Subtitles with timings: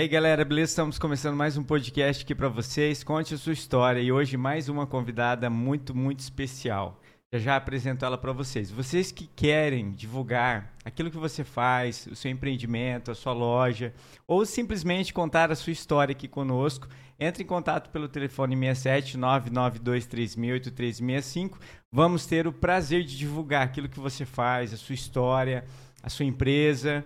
[0.00, 0.70] E aí, galera, beleza?
[0.70, 3.04] Estamos começando mais um podcast aqui para vocês.
[3.04, 6.98] Conte a sua história e hoje mais uma convidada muito, muito especial.
[7.30, 8.70] Já já apresento ela para vocês.
[8.70, 13.92] Vocês que querem divulgar aquilo que você faz, o seu empreendimento, a sua loja,
[14.26, 21.58] ou simplesmente contar a sua história aqui conosco, entre em contato pelo telefone 67 992308365.
[21.92, 25.66] Vamos ter o prazer de divulgar aquilo que você faz, a sua história,
[26.02, 27.04] a sua empresa.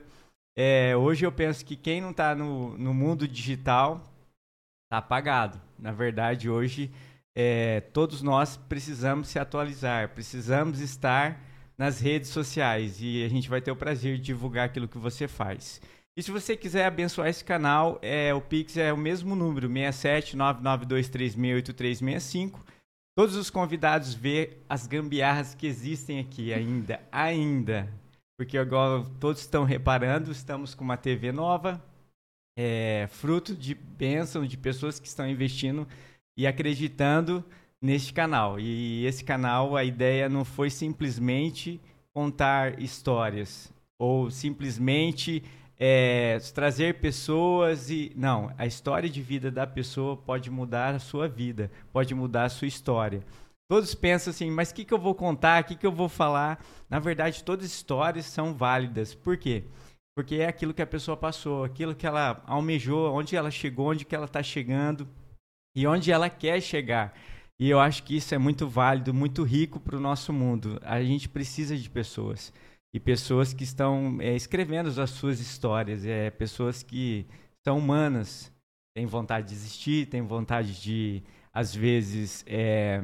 [0.56, 4.00] É, hoje eu penso que quem não está no, no mundo digital
[4.84, 5.60] está apagado.
[5.78, 6.92] Na verdade, hoje
[7.36, 11.42] é, todos nós precisamos se atualizar, precisamos estar
[11.76, 15.26] nas redes sociais e a gente vai ter o prazer de divulgar aquilo que você
[15.26, 15.80] faz.
[16.16, 22.60] E se você quiser abençoar esse canal, é, o Pix é o mesmo número, 67992308365.
[23.16, 27.92] Todos os convidados vê as gambiarras que existem aqui ainda, ainda.
[28.44, 31.82] Porque agora todos estão reparando, estamos com uma TV nova,
[32.58, 35.88] é, fruto de bênção de pessoas que estão investindo
[36.36, 37.42] e acreditando
[37.80, 38.60] neste canal.
[38.60, 41.80] E esse canal, a ideia não foi simplesmente
[42.12, 45.42] contar histórias ou simplesmente
[45.80, 48.12] é, trazer pessoas e.
[48.14, 52.50] Não, a história de vida da pessoa pode mudar a sua vida, pode mudar a
[52.50, 53.24] sua história.
[53.68, 55.62] Todos pensam assim, mas o que, que eu vou contar?
[55.62, 56.64] O que, que eu vou falar?
[56.88, 59.14] Na verdade, todas as histórias são válidas.
[59.14, 59.64] Por quê?
[60.16, 64.04] Porque é aquilo que a pessoa passou, aquilo que ela almejou, onde ela chegou, onde
[64.04, 65.08] que ela está chegando
[65.74, 67.14] e onde ela quer chegar.
[67.58, 70.78] E eu acho que isso é muito válido, muito rico para o nosso mundo.
[70.82, 72.52] A gente precisa de pessoas.
[72.92, 76.04] E pessoas que estão é, escrevendo as suas histórias.
[76.04, 77.26] É, pessoas que
[77.64, 78.52] são humanas,
[78.94, 81.22] têm vontade de existir, têm vontade de,
[81.52, 83.02] às vezes, é,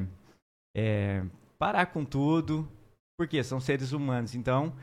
[0.76, 1.22] é,
[1.58, 2.70] parar com tudo,
[3.18, 4.34] porque são seres humanos.
[4.34, 4.74] Então,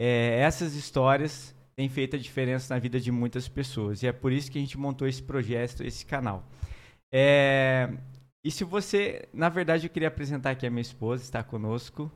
[0.00, 4.02] é, essas histórias têm feito a diferença na vida de muitas pessoas.
[4.02, 6.44] E é por isso que a gente montou esse projeto, esse canal.
[7.12, 7.90] É,
[8.44, 12.10] e se você, na verdade, eu queria apresentar aqui a minha esposa, está conosco.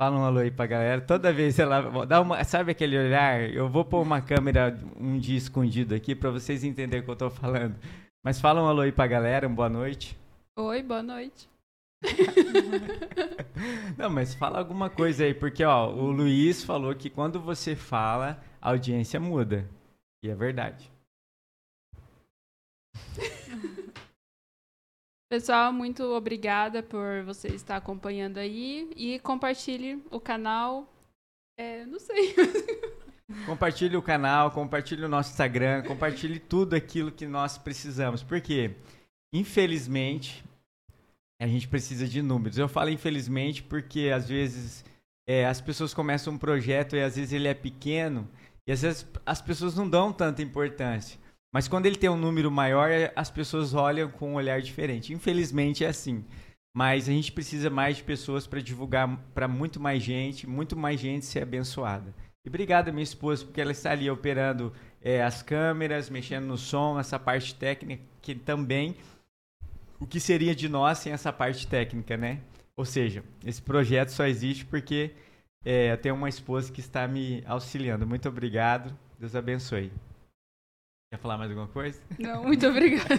[0.00, 1.00] Fala um alô aí pra galera.
[1.00, 3.40] Toda vez ela dá uma, sabe aquele olhar?
[3.50, 7.16] Eu vou pôr uma câmera um dia escondido aqui para vocês entenderem o que eu
[7.16, 7.76] tô falando.
[8.24, 10.18] Mas fala um alô aí pra galera, uma boa noite.
[10.58, 11.48] Oi, boa noite.
[13.96, 18.42] Não, mas fala alguma coisa aí, porque ó, o Luiz falou que quando você fala,
[18.60, 19.68] a audiência muda.
[20.22, 20.90] E é verdade.
[25.28, 30.88] Pessoal, muito obrigada por você estar acompanhando aí e compartilhe o canal.
[31.58, 32.34] É, não sei.
[33.44, 38.22] Compartilhe o canal, compartilhe o nosso Instagram, compartilhe tudo aquilo que nós precisamos.
[38.22, 38.76] Porque,
[39.32, 40.44] infelizmente,
[41.40, 42.58] a gente precisa de números.
[42.58, 44.84] Eu falo infelizmente porque às vezes
[45.28, 48.28] é, as pessoas começam um projeto e às vezes ele é pequeno
[48.66, 51.18] e às vezes as pessoas não dão tanta importância.
[51.52, 55.12] Mas quando ele tem um número maior, as pessoas olham com um olhar diferente.
[55.12, 56.24] Infelizmente é assim.
[56.76, 61.00] Mas a gente precisa mais de pessoas para divulgar para muito mais gente, muito mais
[61.00, 62.14] gente ser abençoada.
[62.44, 67.00] E obrigado, minha esposa, porque ela está ali operando é, as câmeras, mexendo no som,
[67.00, 68.96] essa parte técnica que também
[69.98, 72.40] o que seria de nós sem essa parte técnica, né?
[72.76, 75.12] Ou seja, esse projeto só existe porque
[75.64, 78.06] é, eu tenho uma esposa que está me auxiliando.
[78.06, 78.96] Muito obrigado.
[79.18, 79.90] Deus abençoe.
[81.10, 82.00] Quer falar mais alguma coisa?
[82.18, 83.14] Não, muito obrigada.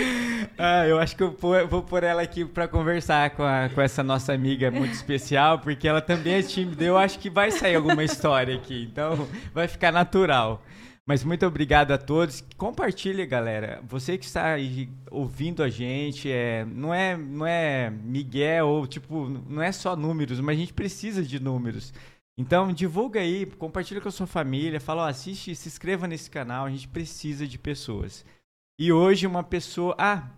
[0.58, 1.34] ah, eu acho que eu
[1.66, 5.88] vou pôr ela aqui para conversar com, a, com essa nossa amiga muito especial, porque
[5.88, 6.84] ela também é tímida.
[6.84, 10.62] Eu acho que vai sair alguma história aqui, então vai ficar natural.
[11.06, 12.44] Mas muito obrigado a todos.
[12.56, 13.82] Compartilhe, galera.
[13.88, 19.28] Você que está aí ouvindo a gente, é, não é não é Miguel ou tipo,
[19.28, 21.92] não é só números, mas a gente precisa de números.
[22.38, 26.64] Então, divulga aí, compartilha com a sua família, fala, ó, assiste, se inscreva nesse canal,
[26.64, 28.24] a gente precisa de pessoas.
[28.78, 30.30] E hoje uma pessoa, ah,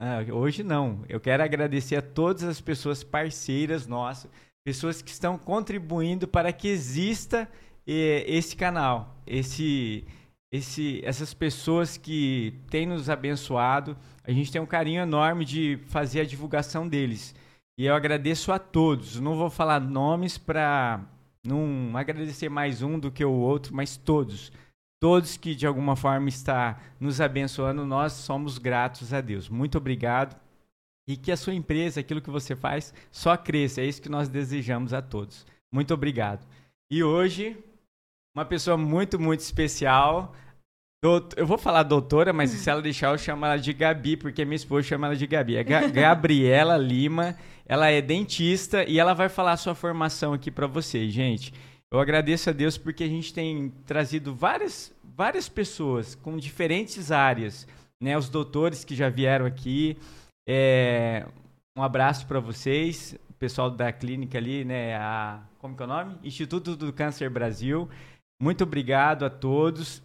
[0.00, 1.04] ah hoje não.
[1.08, 4.30] Eu quero agradecer a todas as pessoas parceiras nossas,
[4.64, 7.48] pessoas que estão contribuindo para que exista
[7.92, 10.04] esse canal, esse,
[10.52, 13.96] esse, essas pessoas que têm nos abençoado.
[14.24, 17.34] A gente tem um carinho enorme de fazer a divulgação deles.
[17.78, 19.18] E eu agradeço a todos.
[19.18, 21.00] Não vou falar nomes para
[21.44, 24.52] não agradecer mais um do que o outro, mas todos.
[25.00, 29.48] Todos que de alguma forma está nos abençoando, nós somos gratos a Deus.
[29.48, 30.38] Muito obrigado.
[31.08, 33.80] E que a sua empresa, aquilo que você faz, só cresça.
[33.80, 35.46] É isso que nós desejamos a todos.
[35.72, 36.46] Muito obrigado.
[36.90, 37.56] E hoje
[38.34, 40.34] uma pessoa muito, muito especial.
[41.36, 44.56] Eu vou falar doutora, mas se ela deixar, eu chamo ela de Gabi, porque minha
[44.56, 45.56] esposa chama ela de Gabi.
[45.56, 47.36] É Ga Gabriela Lima.
[47.66, 51.54] Ela é dentista e ela vai falar a sua formação aqui para vocês, gente.
[51.90, 57.66] Eu agradeço a Deus porque a gente tem trazido várias, várias pessoas com diferentes áreas,
[58.00, 58.16] né?
[58.16, 59.96] Os doutores que já vieram aqui.
[60.46, 61.26] É,
[61.76, 64.96] um abraço para vocês, o pessoal da clínica ali, né?
[64.96, 66.16] A, como que é o nome?
[66.22, 67.88] Instituto do Câncer Brasil.
[68.40, 70.02] Muito obrigado a todos.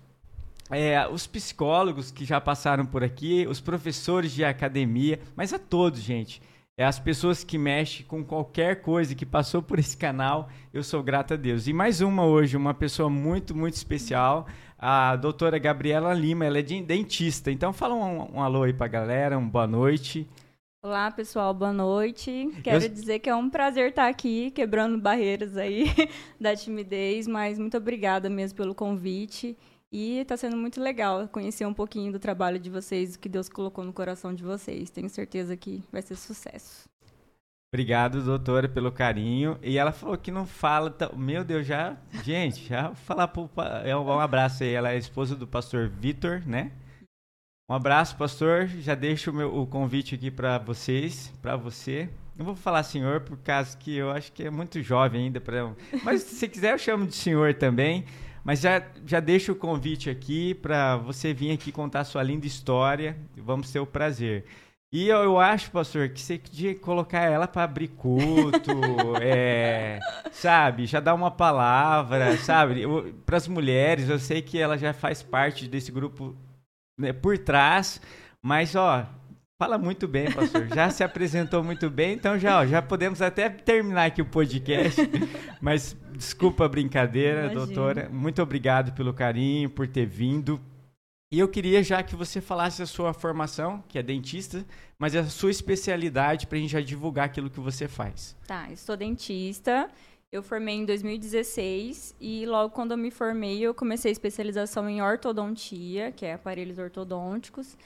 [0.70, 6.02] É, os psicólogos que já passaram por aqui, os professores de academia, mas a todos,
[6.02, 6.42] gente.
[6.78, 11.02] É as pessoas que mexem com qualquer coisa que passou por esse canal, eu sou
[11.02, 11.66] grato a Deus.
[11.68, 14.46] E mais uma hoje, uma pessoa muito, muito especial,
[14.78, 17.50] a doutora Gabriela Lima, ela é dentista.
[17.50, 20.28] Então fala um, um alô aí pra galera, uma boa noite.
[20.86, 22.52] Olá, pessoal, boa noite.
[22.64, 22.90] Quero eu...
[22.90, 25.88] dizer que é um prazer estar aqui, quebrando barreiras aí
[26.40, 29.58] da timidez, mas muito obrigada mesmo pelo convite.
[29.92, 33.50] E está sendo muito legal conhecer um pouquinho do trabalho de vocês, o que Deus
[33.50, 34.92] colocou no coração de vocês.
[34.92, 36.88] Tenho certeza que vai ser sucesso.
[37.74, 39.58] Obrigado, doutora, pelo carinho.
[39.64, 40.96] E ela falou que não fala.
[41.18, 41.98] Meu Deus, já.
[42.24, 43.50] Gente, já falar pro.
[43.84, 44.74] É um abraço aí.
[44.74, 46.72] Ela é esposa do pastor Vitor, né?
[47.68, 48.68] Um abraço, pastor.
[48.68, 52.08] Já deixo o, meu, o convite aqui para vocês, para você.
[52.38, 55.74] Não vou falar senhor por causa que eu acho que é muito jovem ainda para.
[56.04, 58.06] Mas se quiser eu chamo de senhor também.
[58.44, 63.18] Mas já, já deixo o convite aqui para você vir aqui contar sua linda história.
[63.36, 64.46] Vamos ter o prazer.
[64.92, 68.72] E eu, eu acho, pastor, que você podia colocar ela para abrir culto,
[69.20, 70.00] é,
[70.32, 70.86] sabe?
[70.86, 72.86] Já dar uma palavra, sabe?
[73.26, 76.36] Para as mulheres, eu sei que ela já faz parte desse grupo
[76.98, 78.02] né, por trás,
[78.42, 79.06] mas ó,
[79.58, 80.68] Fala muito bem, pastor.
[80.68, 85.00] Já se apresentou muito bem, então já, ó, já podemos até terminar aqui o podcast.
[85.62, 87.66] Mas desculpa a brincadeira, Imagina.
[87.66, 88.10] doutora.
[88.10, 90.60] Muito obrigado pelo carinho, por ter vindo.
[91.32, 94.66] E eu queria já que você falasse a sua formação, que é dentista,
[95.00, 98.36] mas a sua especialidade para a gente já divulgar aquilo que você faz.
[98.46, 99.90] Tá, eu sou dentista.
[100.32, 105.02] Eu formei em 2016 e logo quando eu me formei eu comecei a especialização em
[105.02, 107.78] ortodontia, que é aparelhos ortodônticos.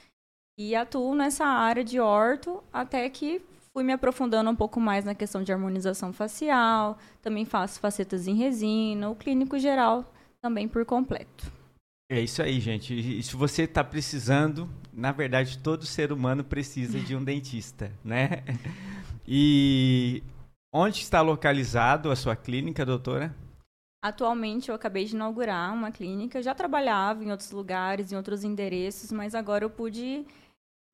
[0.58, 3.40] E atuo nessa área de orto até que
[3.72, 8.34] fui me aprofundando um pouco mais na questão de harmonização facial, também faço facetas em
[8.34, 10.12] resina, o clínico geral
[10.42, 11.50] também por completo.
[12.10, 12.92] É isso aí, gente.
[12.92, 18.42] E se você está precisando, na verdade, todo ser humano precisa de um dentista, né?
[19.32, 20.24] E
[20.72, 23.34] onde está localizado a sua clínica, doutora?
[24.02, 26.42] Atualmente eu acabei de inaugurar uma clínica.
[26.42, 30.24] Já trabalhava em outros lugares, em outros endereços, mas agora eu pude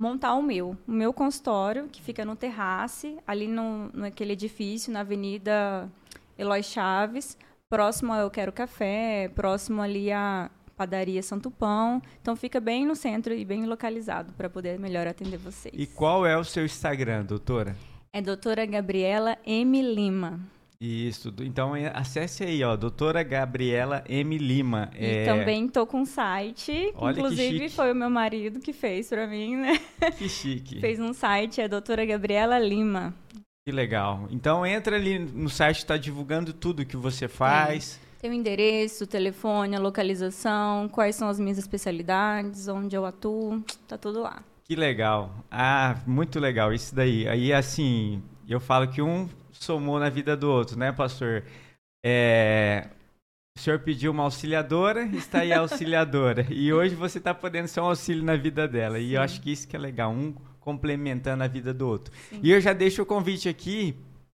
[0.01, 5.01] montar o meu, o meu consultório, que fica no terrace, ali no, naquele edifício, na
[5.01, 5.89] Avenida
[6.37, 7.39] Eloy Chaves,
[7.69, 12.03] próximo ao Eu Quero Café, próximo ali à Padaria Santo Pão.
[12.21, 15.75] Então fica bem no centro e bem localizado para poder melhor atender vocês.
[15.77, 17.75] E qual é o seu Instagram, doutora?
[18.17, 19.83] É doutora Gabriela M.
[19.83, 20.41] Lima.
[20.81, 24.39] Isso, então é, acesse aí, ó, doutora Gabriela M.
[24.39, 24.91] Lima.
[24.99, 25.25] E é...
[25.27, 29.57] também tô com um site, Olha inclusive foi o meu marido que fez para mim,
[29.57, 29.79] né?
[30.17, 30.81] Que chique.
[30.81, 33.15] fez um site, é doutora Gabriela Lima.
[33.67, 34.27] Que legal.
[34.31, 38.01] Então entra ali no site, está divulgando tudo que você faz.
[38.19, 43.63] Tem o endereço, o telefone, a localização, quais são as minhas especialidades, onde eu atuo,
[43.87, 44.43] tá tudo lá.
[44.67, 45.33] Que legal.
[45.49, 47.29] Ah, muito legal isso daí.
[47.29, 51.45] Aí assim, eu falo que um somou na vida do outro, né, pastor?
[52.05, 52.89] É,
[53.57, 56.45] o senhor pediu uma auxiliadora, está aí a auxiliadora.
[56.51, 58.99] e hoje você está podendo ser um auxílio na vida dela.
[58.99, 59.05] Sim.
[59.05, 62.13] E eu acho que isso que é legal, um complementando a vida do outro.
[62.29, 62.41] Sim.
[62.43, 63.95] E eu já deixo o convite aqui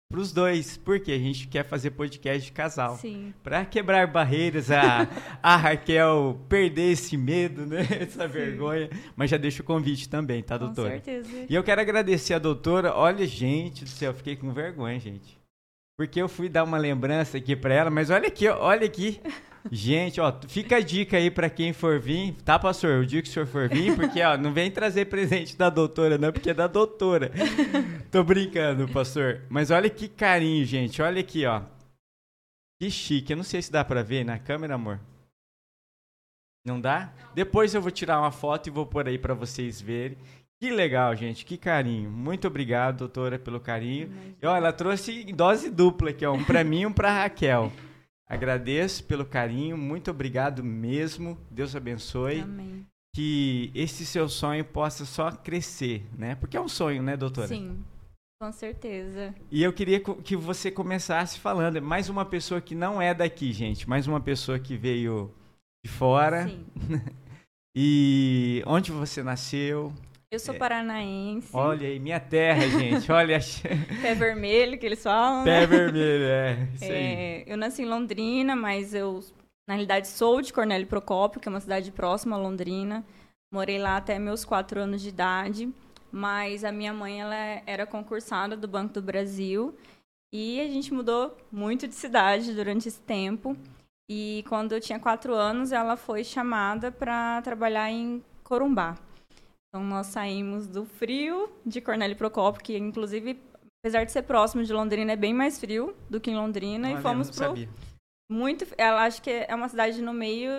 [0.10, 2.96] para os dois, porque a gente quer fazer podcast de casal.
[2.96, 3.34] Sim.
[3.44, 5.08] Para quebrar barreiras, a,
[5.44, 7.86] a Raquel perder esse medo, né?
[8.00, 8.34] Essa Sim.
[8.34, 8.90] vergonha.
[9.18, 10.98] Mas já deixo o convite também, tá, doutora?
[10.98, 11.46] Com certeza.
[11.50, 12.96] E eu quero agradecer a doutora.
[12.96, 15.37] Olha, gente do céu, fiquei com vergonha, gente.
[15.98, 19.20] Porque eu fui dar uma lembrança aqui para ela, mas olha aqui, olha aqui.
[19.72, 23.02] Gente, ó, fica a dica aí para quem for vir, tá, pastor?
[23.02, 26.18] O dia que o senhor for vir, porque, ó, não vem trazer presente da doutora,
[26.18, 27.32] não, porque é da doutora.
[28.10, 29.42] Tô brincando, pastor.
[29.50, 31.02] Mas olha que carinho, gente.
[31.02, 31.64] Olha aqui, ó.
[32.80, 33.34] Que chique.
[33.34, 35.00] Eu não sei se dá pra ver na câmera, amor.
[36.64, 37.12] Não dá?
[37.34, 40.18] Depois eu vou tirar uma foto e vou pôr aí para vocês verem.
[40.60, 41.46] Que legal, gente.
[41.46, 42.10] Que carinho.
[42.10, 44.12] Muito obrigado, doutora, pelo carinho.
[44.42, 46.34] E, ó, ela trouxe em dose dupla aqui, ó.
[46.34, 47.72] Um pra mim e um pra Raquel.
[48.30, 51.38] Agradeço pelo carinho, muito obrigado mesmo.
[51.50, 52.42] Deus abençoe.
[52.42, 52.86] Amém.
[53.16, 56.36] Que esse seu sonho possa só crescer, né?
[56.36, 57.48] Porque é um sonho, né, doutora?
[57.48, 57.84] Sim,
[58.40, 59.34] com certeza.
[59.50, 61.82] E eu queria que você começasse falando.
[61.82, 63.88] Mais uma pessoa que não é daqui, gente.
[63.88, 65.34] Mais uma pessoa que veio
[65.84, 66.48] de fora.
[66.48, 66.66] Sim.
[67.76, 69.94] e onde você nasceu?
[70.30, 70.58] Eu sou é.
[70.58, 71.50] paranaense.
[71.54, 73.10] Olha aí, minha terra, gente.
[73.10, 73.40] Olha.
[74.02, 75.46] Pé vermelho, que eles falam.
[75.46, 75.66] Pé né?
[75.66, 76.68] vermelho, é.
[76.74, 77.44] Isso é, aí.
[77.48, 79.24] Eu nasci em Londrina, mas eu
[79.68, 83.06] Na realidade, sou de Cornélio Procópio, que é uma cidade próxima a Londrina.
[83.54, 85.74] Morei lá até meus quatro anos de idade,
[86.12, 89.74] mas a minha mãe ela era concursada do Banco do Brasil
[90.34, 93.56] e a gente mudou muito de cidade durante esse tempo.
[94.10, 99.07] E quando eu tinha quatro anos, ela foi chamada para trabalhar em Corumbá.
[99.70, 103.40] Então nós saímos do frio de Cornélio Procópio, que inclusive,
[103.84, 107.00] apesar de ser próximo de Londrina, é bem mais frio do que em Londrina, Olha,
[107.00, 107.70] e fomos sabia.
[108.32, 110.50] muito, ela acho que é uma cidade no meio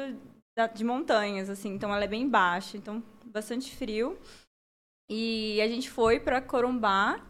[0.57, 4.19] da- de montanhas, assim, então ela é bem baixa, então bastante frio.
[5.11, 7.25] E a gente foi para Corumbá.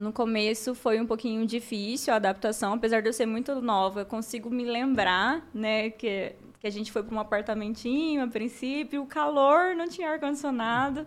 [0.00, 4.06] No começo foi um pouquinho difícil a adaptação, apesar de eu ser muito nova, eu
[4.06, 9.06] consigo me lembrar, né, que, que a gente foi para um apartamentinho a princípio, o
[9.06, 11.06] calor, não tinha ar-condicionado,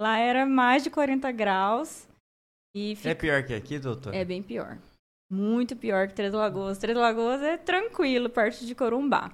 [0.00, 2.08] lá era mais de 40 graus.
[2.74, 4.14] E É pior que aqui, doutor?
[4.14, 4.78] é bem pior.
[5.30, 6.78] Muito pior que Três Lagoas.
[6.78, 9.32] Três Lagoas é tranquilo, perto de Corumbá.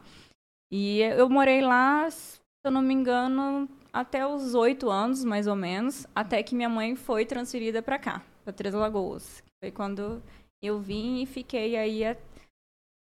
[0.71, 5.57] E eu morei lá, se eu não me engano, até os oito anos, mais ou
[5.57, 9.43] menos, até que minha mãe foi transferida para cá, para Três Lagoas.
[9.63, 10.23] Foi quando
[10.63, 12.17] eu vim e fiquei aí, a-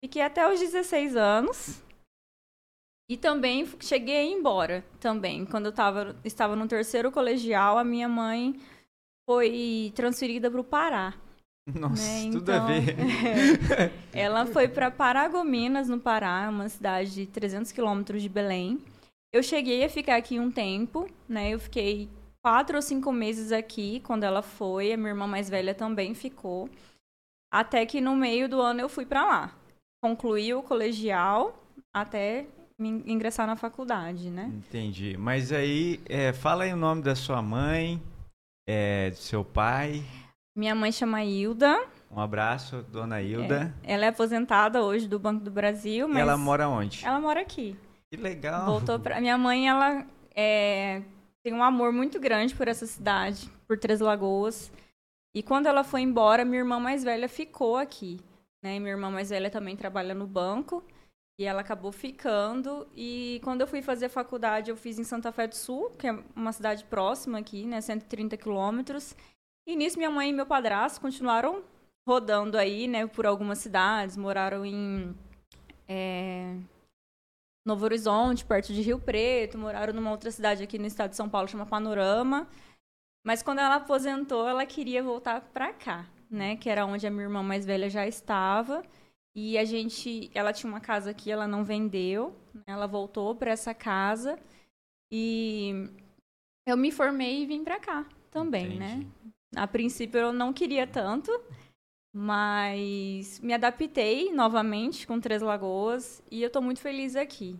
[0.04, 1.82] fiquei até os 16 anos.
[3.08, 5.44] E também cheguei a ir embora, também.
[5.44, 8.58] Quando eu tava, estava no terceiro colegial, a minha mãe
[9.28, 11.14] foi transferida para o Pará.
[11.66, 12.30] Nossa, né?
[12.30, 13.92] tudo a Então, ver.
[14.12, 18.78] Ela foi para Paragominas, no Pará, uma cidade de 300 quilômetros de Belém.
[19.32, 21.50] Eu cheguei a ficar aqui um tempo, né?
[21.50, 22.08] Eu fiquei
[22.44, 24.92] quatro ou cinco meses aqui quando ela foi.
[24.92, 26.68] A minha irmã mais velha também ficou.
[27.52, 29.58] Até que no meio do ano eu fui para lá.
[30.02, 32.46] Concluí o colegial até
[32.78, 34.50] ingressar na faculdade, né?
[34.54, 35.16] Entendi.
[35.16, 38.02] Mas aí, é, fala aí o nome da sua mãe,
[38.68, 40.02] é, do seu pai.
[40.56, 41.84] Minha mãe chama Hilda.
[42.10, 43.74] Um abraço, dona Hilda.
[43.82, 47.04] Ela é aposentada hoje do Banco do Brasil, E mas ela mora onde?
[47.04, 47.76] ela mora aqui.
[48.10, 48.66] Que legal.
[48.66, 49.20] Voltou pra.
[49.20, 51.02] Minha mãe, ela é,
[51.42, 54.70] tem um amor muito grande por essa cidade, por Três Lagoas.
[55.34, 58.20] E quando ela foi embora, minha irmã mais velha ficou aqui.
[58.62, 58.78] Né?
[58.78, 60.84] Minha irmã mais velha também trabalha no banco.
[61.38, 62.86] E ela acabou ficando.
[62.94, 66.12] E quando eu fui fazer faculdade, eu fiz em Santa Fé do Sul, que é
[66.34, 67.80] uma cidade próxima aqui, né?
[67.80, 69.16] 130 quilômetros.
[69.66, 71.64] E nisso, minha mãe e meu padrasto continuaram
[72.06, 73.06] rodando aí, né?
[73.06, 74.16] Por algumas cidades.
[74.16, 75.14] Moraram em.
[75.88, 76.56] é,
[77.66, 81.30] Novo Horizonte, perto de Rio Preto, moraram numa outra cidade aqui no estado de São
[81.30, 82.46] Paulo, chama Panorama.
[83.26, 86.56] Mas quando ela aposentou, ela queria voltar pra cá, né?
[86.56, 88.82] Que era onde a minha irmã mais velha já estava.
[89.36, 92.62] E a gente, ela tinha uma casa aqui, ela não vendeu, né?
[92.68, 94.38] ela voltou para essa casa
[95.12, 95.88] e
[96.66, 98.92] eu me formei e vim pra cá também, né?
[98.94, 99.08] Entendi.
[99.56, 101.30] A princípio eu não queria tanto,
[102.12, 107.56] mas me adaptei novamente com Três Lagoas e eu tô muito feliz aqui.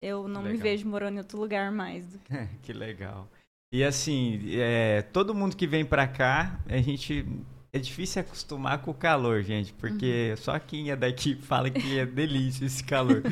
[0.00, 0.62] Eu não me Legal.
[0.62, 2.06] vejo morando em outro lugar mais.
[2.06, 2.20] do-
[2.62, 3.28] que legal.
[3.72, 7.26] E assim, é, todo mundo que vem pra cá, a gente.
[7.72, 10.36] É difícil acostumar com o calor, gente, porque Uhum.
[10.36, 13.22] só quem é daqui fala que é delícia esse calor.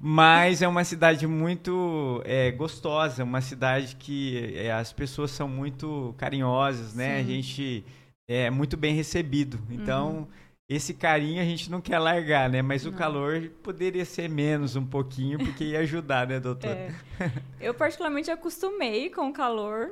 [0.00, 6.14] Mas é uma cidade muito é, gostosa, uma cidade que é, as pessoas são muito
[6.18, 7.18] carinhosas, né?
[7.18, 7.26] A Sim.
[7.28, 7.84] gente
[8.28, 9.60] é muito bem recebido.
[9.70, 10.26] Então, Uhum.
[10.68, 12.60] esse carinho a gente não quer largar, né?
[12.62, 12.98] Mas o Não.
[12.98, 16.70] calor poderia ser menos um pouquinho, porque ia ajudar, né, doutor?
[16.70, 16.90] É.
[17.60, 19.90] Eu particularmente acostumei com o calor.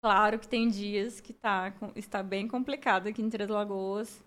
[0.00, 4.22] Claro que tem dias que tá, está bem complicado aqui em Três Lagoas.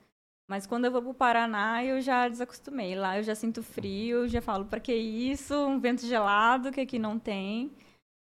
[0.49, 2.93] Mas quando eu vou pro Paraná, eu já desacostumei.
[2.93, 5.55] Lá eu já sinto frio, já falo, pra que isso?
[5.55, 7.71] Um vento gelado que aqui não tem.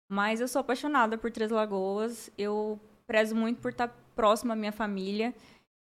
[0.09, 2.31] Mas eu sou apaixonada por Três Lagoas.
[2.39, 5.35] Eu prezo muito por estar próximo à minha família.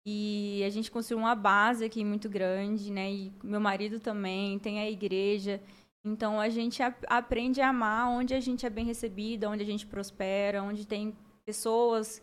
[0.07, 3.11] E a gente construiu uma base aqui muito grande, né?
[3.13, 5.61] E meu marido também, tem a igreja.
[6.05, 9.87] Então a gente aprende a amar onde a gente é bem recebida, onde a gente
[9.87, 11.13] prospera, onde tem
[11.45, 12.23] pessoas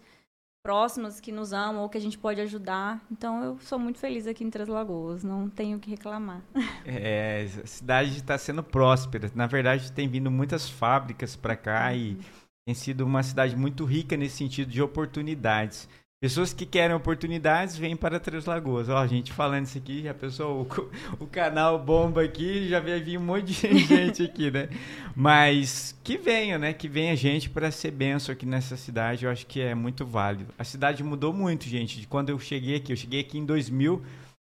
[0.63, 3.01] próximas que nos amam ou que a gente pode ajudar.
[3.09, 6.41] Então eu sou muito feliz aqui em Três Lagoas, não tenho o que reclamar.
[6.85, 9.29] É, a cidade está sendo próspera.
[9.35, 12.17] Na verdade, tem vindo muitas fábricas para cá e
[12.65, 15.87] tem sido uma cidade muito rica nesse sentido de oportunidades.
[16.19, 18.89] Pessoas que querem oportunidades vêm para Três Lagoas.
[18.89, 22.99] Ó, a gente falando isso aqui, já pensou, o, o canal bomba aqui, já vai
[22.99, 23.53] vir um monte de
[23.85, 24.67] gente aqui, né?
[25.15, 26.73] Mas que venha, né?
[26.73, 30.51] Que venha gente para ser benção aqui nessa cidade, eu acho que é muito válido.
[30.57, 32.91] A cidade mudou muito, gente, de quando eu cheguei aqui.
[32.91, 34.01] Eu cheguei aqui em 2000,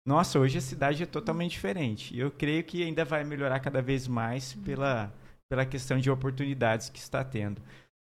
[0.07, 2.15] nossa, hoje a cidade é totalmente diferente.
[2.15, 5.11] E eu creio que ainda vai melhorar cada vez mais pela,
[5.49, 7.59] pela questão de oportunidades que está tendo.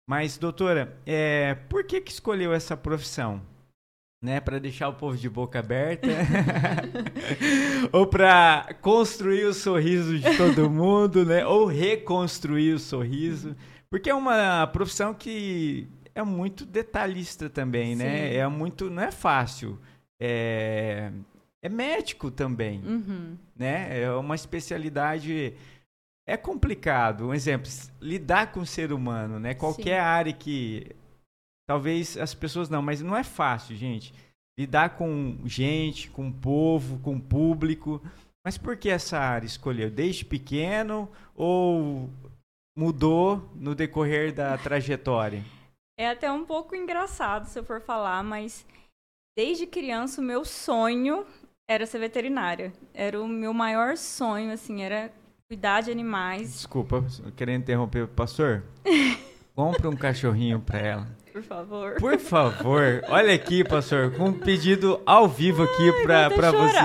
[0.08, 3.51] Mas, doutora, é, por que, que escolheu essa profissão?
[4.22, 6.06] Né, para deixar o povo de boca aberta,
[7.92, 13.56] ou para construir o sorriso de todo mundo, né, ou reconstruir o sorriso,
[13.90, 18.28] porque é uma profissão que é muito detalhista também, né?
[18.30, 18.36] Sim.
[18.36, 19.78] É muito, não é fácil.
[20.20, 21.10] É,
[21.62, 23.36] é médico também, Uhum.
[23.56, 24.00] né?
[24.02, 25.54] É uma especialidade
[26.26, 27.28] é complicado.
[27.28, 27.68] Um exemplo,
[28.00, 29.54] lidar com o ser humano, né?
[29.54, 30.06] Qualquer Sim.
[30.06, 30.86] área que
[31.72, 34.12] talvez as pessoas não, mas não é fácil, gente.
[34.58, 37.98] Lidar com gente, com povo, com público.
[38.44, 39.90] Mas por que essa área escolheu?
[39.90, 42.10] Desde pequeno ou
[42.76, 45.42] mudou no decorrer da trajetória?
[45.98, 48.66] É até um pouco engraçado se eu for falar, mas
[49.34, 51.24] desde criança o meu sonho
[51.66, 52.70] era ser veterinária.
[52.92, 55.10] Era o meu maior sonho, assim, era
[55.48, 57.02] cuidar de animais, Desculpa,
[57.34, 58.62] querendo interromper o pastor.
[59.56, 61.21] Compre um cachorrinho pra ela.
[61.32, 61.94] Por favor.
[61.98, 66.78] Por favor, olha aqui, pastor, com um pedido ao vivo aqui pra, vou pra você.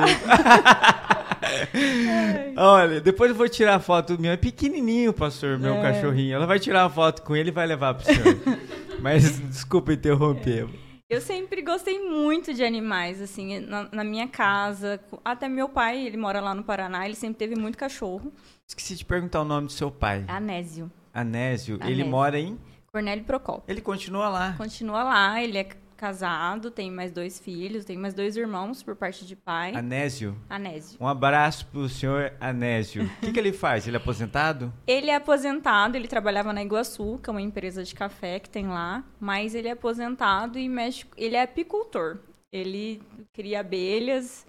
[2.57, 4.33] olha, depois eu vou tirar a foto minha.
[4.33, 5.81] É pequenininho, pastor, meu É.
[5.81, 6.35] cachorrinho.
[6.35, 8.37] Ela vai tirar a foto com ele e vai levar pro senhor.
[9.01, 10.67] Mas desculpa interromper.
[11.09, 14.99] Eu sempre gostei muito de animais, assim, na, na minha casa.
[15.23, 18.33] Até meu pai, ele mora lá no Paraná, ele sempre teve muito cachorro.
[18.67, 20.25] Esqueci de perguntar o nome do seu pai.
[20.27, 20.91] Anésio.
[21.13, 21.75] Anésio.
[21.75, 22.07] Ele Anésio.
[22.07, 22.57] mora em.
[22.97, 23.63] Cornélio Procópio.
[23.67, 24.53] Ele continua lá.
[24.57, 29.23] Continua lá, ele é casado, tem mais dois filhos, tem mais dois irmãos por parte
[29.23, 29.75] de pai.
[29.75, 30.35] Anésio.
[30.49, 30.97] Anésio.
[30.99, 33.05] Um abraço pro senhor Anésio.
[33.05, 33.87] O que, que ele faz?
[33.87, 34.73] Ele é aposentado?
[34.87, 38.67] Ele é aposentado, ele trabalhava na Iguaçu, que é uma empresa de café que tem
[38.67, 42.17] lá, mas ele é aposentado e mexe, ele é apicultor.
[42.51, 42.99] Ele
[43.31, 44.47] cria abelhas,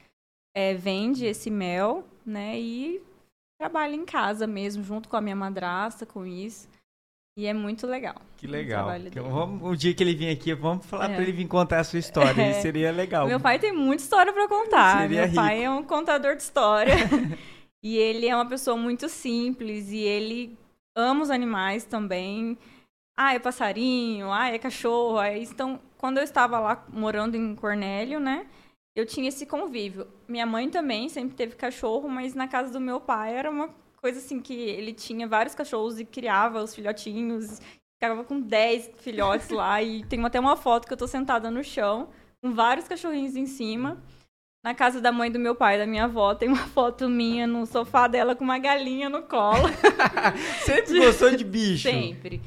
[0.56, 3.02] é, vende esse mel, né, e
[3.58, 6.68] trabalha em casa mesmo, junto com a minha madrasta, com isso.
[7.38, 8.16] E é muito legal.
[8.36, 8.90] Que o legal.
[8.90, 9.12] dele.
[9.20, 11.14] vamos, o dia que ele vir aqui, vamos falar É.
[11.14, 12.42] pra ele vir contar a sua história.
[12.42, 12.54] É.
[12.54, 13.28] Seria legal.
[13.28, 15.02] Meu pai tem muita história pra contar.
[15.02, 16.94] Seria Meu pai é um contador de história.
[17.80, 20.58] e ele é uma pessoa muito simples e ele
[20.96, 22.58] ama os animais também.
[23.16, 25.18] Ah, é passarinho, ah, é cachorro.
[25.18, 28.46] Aí, então, quando eu estava lá morando em Cornélio, né?
[28.96, 30.08] Eu tinha esse convívio.
[30.26, 33.70] Minha mãe também sempre teve cachorro, mas na casa do meu pai era uma
[34.00, 37.60] coisa assim que ele tinha vários cachorros e criava os filhotinhos.
[38.00, 41.64] Ficava com 10 filhotes lá e tem até uma foto que eu tô sentada no
[41.64, 42.08] chão
[42.40, 44.00] com vários cachorrinhos em cima.
[44.64, 47.64] Na casa da mãe do meu pai, da minha avó, tem uma foto minha no
[47.66, 49.68] sofá dela com uma galinha no colo.
[50.64, 51.88] Sempre gostou de bicho.
[51.88, 52.40] Sempre.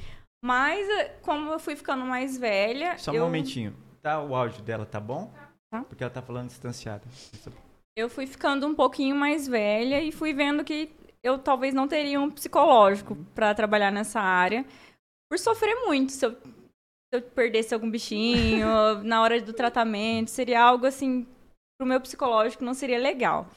[0.44, 2.98] Mas, eh, como eu fui ficando mais velha.
[2.98, 3.76] Só um eu, momentinho.
[4.02, 5.32] Tá, o áudio dela tá bom?
[5.70, 5.84] Tá.
[5.84, 7.04] Porque ela tá falando distanciada.
[7.96, 10.92] Eu fui ficando um pouquinho mais velha e fui vendo que
[11.23, 14.65] eu talvez não teria um psicológico para trabalhar nessa área.
[15.29, 16.12] Por sofrer muito.
[16.12, 18.67] Se eu, se eu perdesse algum bichinho,
[19.03, 21.27] na hora do tratamento, seria algo assim.
[21.79, 23.47] Pro meu psicológico não seria legal.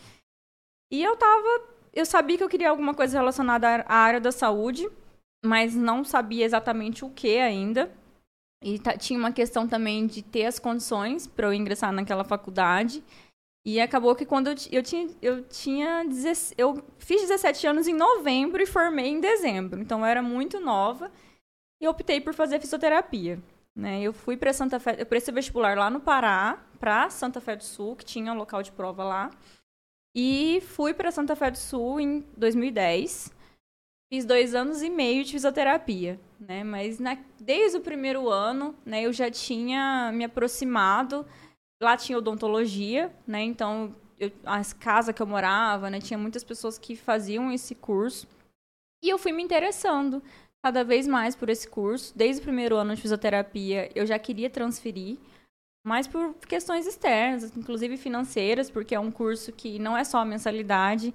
[0.92, 1.74] E eu tava.
[1.92, 4.88] Eu sabia que eu queria alguma coisa relacionada à área da saúde,
[5.44, 7.90] mas não sabia exatamente o que ainda.
[8.62, 13.04] E tinha uma questão também de ter as condições para eu ingressar naquela faculdade.
[13.66, 15.08] E acabou que quando eu, eu tinha.
[15.22, 16.04] Eu tinha.
[16.04, 19.80] 16 Eu fiz 17 anos em novembro e formei em dezembro.
[19.80, 21.10] Então eu era muito nova.
[21.80, 23.38] E optei por fazer fisioterapia.
[23.76, 24.02] Né?
[24.02, 24.96] Eu fui para Santa Fé.
[24.98, 28.62] Eu prestei vestibular lá no Pará, para Santa Fé do Sul, que tinha um local
[28.62, 29.30] de prova lá.
[30.14, 33.32] E fui para Santa Fé do Sul em 2010.
[34.12, 36.62] Fiz dois anos e meio de fisioterapia, né?
[36.62, 41.26] Mas na- desde o primeiro ano, né, eu já tinha me aproximado.
[41.84, 43.42] Lá tinha odontologia, né?
[43.42, 48.26] Então, eu, as casas que eu morava, né, tinha muitas pessoas que faziam esse curso.
[49.02, 50.22] E eu fui me interessando
[50.64, 52.16] cada vez mais por esse curso.
[52.16, 55.18] Desde o primeiro ano de fisioterapia, eu já queria transferir,
[55.86, 60.24] mas por questões externas, inclusive financeiras, porque é um curso que não é só a
[60.24, 61.12] mensalidade,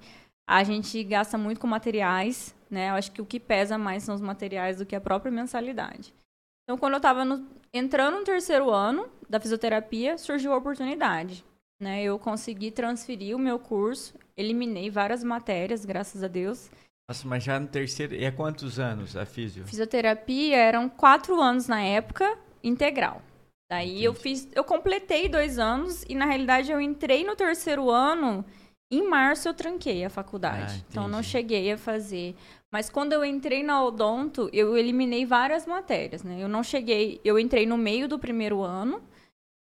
[0.48, 2.90] a gente gasta muito com materiais, né?
[2.90, 6.14] Eu acho que o que pesa mais são os materiais do que a própria mensalidade.
[6.62, 7.24] Então, quando eu estava
[7.72, 11.44] entrando no terceiro ano da fisioterapia, surgiu a oportunidade.
[11.80, 12.02] Né?
[12.02, 16.70] Eu consegui transferir o meu curso, eliminei várias matérias, graças a Deus.
[17.08, 18.14] Nossa, mas já no terceiro.
[18.14, 19.66] E há quantos anos a físio?
[19.66, 23.22] Fisioterapia eram quatro anos na época, integral.
[23.70, 24.22] Daí eu Entendi.
[24.22, 28.44] fiz, eu completei dois anos e na realidade eu entrei no terceiro ano.
[28.90, 32.34] Em março eu tranquei a faculdade, Ah, então não cheguei a fazer.
[32.72, 36.42] Mas quando eu entrei na odonto, eu eliminei várias matérias, né?
[36.42, 39.00] Eu não cheguei, eu entrei no meio do primeiro ano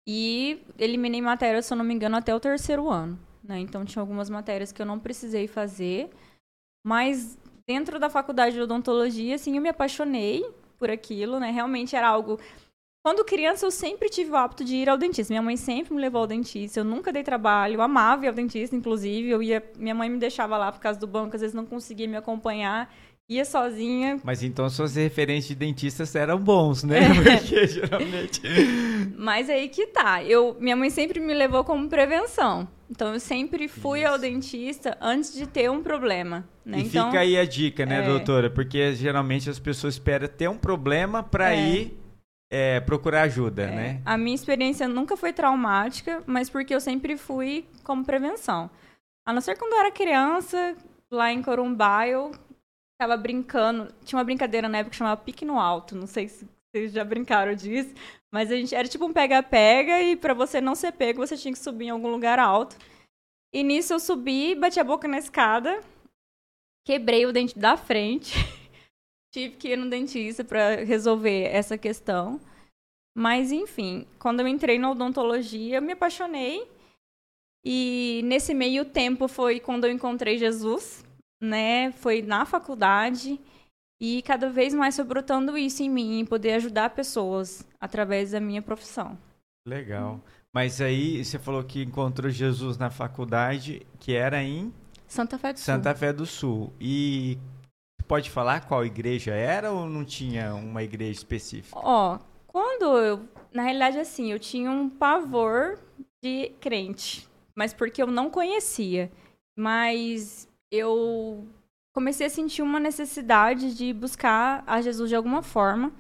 [0.08, 3.60] e eliminei matérias, se eu não me engano, até o terceiro ano, né?
[3.60, 6.10] Então tinha algumas matérias que eu não precisei fazer,
[6.86, 10.46] mas dentro da faculdade de odontologia, assim, eu me apaixonei
[10.78, 11.50] por aquilo, né?
[11.52, 12.40] Realmente era algo
[13.08, 15.32] Quando criança, eu sempre tive o hábito de ir ao dentista.
[15.32, 16.82] Minha mãe sempre me levou ao dentista.
[16.82, 17.76] Eu nunca dei trabalho.
[17.76, 19.30] Eu amava ir ao dentista, inclusive.
[19.30, 22.06] Eu ia, minha mãe me deixava lá por causa do banco, às vezes não conseguia
[22.06, 22.94] me acompanhar.
[23.30, 24.20] Ia sozinha.
[24.26, 27.00] Mas então suas referências de dentistas eram bons, né?
[27.24, 28.42] Porque geralmente.
[29.18, 30.22] Mas aí que tá.
[30.22, 32.68] Eu, minha mãe sempre me levou como prevenção.
[32.92, 34.10] Então eu sempre fui Isso.
[34.10, 36.46] ao dentista antes de ter um problema.
[36.66, 36.80] Né?
[36.80, 38.06] E então, fica aí a dica, né, é...
[38.06, 38.50] doutora?
[38.50, 41.70] Porque geralmente as pessoas esperam ter um problema para é.
[41.70, 42.07] ir
[42.50, 44.02] é, procurar ajuda, é, né?
[44.06, 48.70] A minha experiência nunca foi traumática, mas porque eu sempre fui como prevenção.
[49.26, 50.76] A não ser quando eu era criança,
[51.12, 52.32] lá em Corumbá, eu
[53.00, 53.94] tava brincando.
[54.04, 55.96] Tinha uma brincadeira na época que chamava pique no alto.
[55.96, 57.94] Não sei se vocês já brincaram disso.
[58.32, 61.54] Mas a gente era tipo um pega-pega e para você não ser pego, você tinha
[61.54, 62.78] que subir em algum lugar alto.
[63.54, 65.82] E nisso eu subi, bati a boca na escada,
[66.86, 68.34] quebrei o dente da frente.
[69.32, 72.40] tive que ir no dentista para resolver essa questão.
[73.16, 76.70] Mas, enfim, quando eu entrei na odontologia, eu me apaixonei.
[77.66, 81.04] E nesse meio tempo foi quando eu encontrei Jesus,
[81.42, 81.92] né?
[81.94, 83.40] Foi na faculdade.
[84.00, 88.40] E cada vez mais foi brotando isso em mim, em poder ajudar pessoas através da
[88.40, 89.18] minha profissão.
[89.68, 90.22] Legal.
[90.54, 94.72] Mas aí você falou que encontrou Jesus na faculdade, que era em
[95.08, 95.66] Santa Fé do Sul.
[95.66, 96.74] Santa Fé do Sul.
[96.80, 97.38] E
[98.08, 101.80] pode falar qual igreja era ou não tinha uma igreja específica?
[101.82, 103.28] Ó, quando eu.
[103.54, 105.80] Na realidade, assim, eu tinha um pavor
[106.24, 109.12] de crente, mas porque eu não conhecia.
[109.58, 111.48] Mas eu
[111.94, 115.92] comecei a sentir uma necessidade de buscar a Jesus de alguma forma.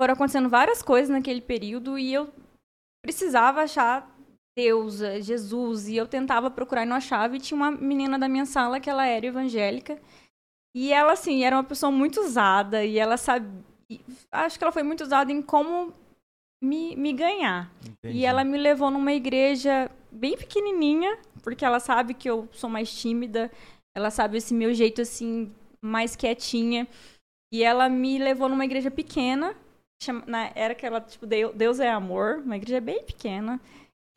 [0.00, 2.32] Foram acontecendo várias coisas naquele período e eu
[3.02, 4.14] precisava achar
[4.56, 7.36] Deus, Jesus, e eu tentava procurar e não achava.
[7.36, 9.98] E tinha uma menina da minha sala que ela era evangélica
[10.74, 13.46] e ela, assim, era uma pessoa muito usada e ela sabe.
[14.30, 15.92] Acho que ela foi muito usada em como
[16.62, 17.70] me, me ganhar.
[17.84, 18.18] Entendi.
[18.18, 22.92] E ela me levou numa igreja bem pequenininha, porque ela sabe que eu sou mais
[22.92, 23.50] tímida,
[23.96, 25.52] ela sabe esse meu jeito, assim,
[25.82, 26.86] mais quietinha.
[27.52, 29.56] E ela me levou numa igreja pequena,
[30.00, 33.60] chama, na, era aquela, tipo, Deus é amor, uma igreja bem pequena.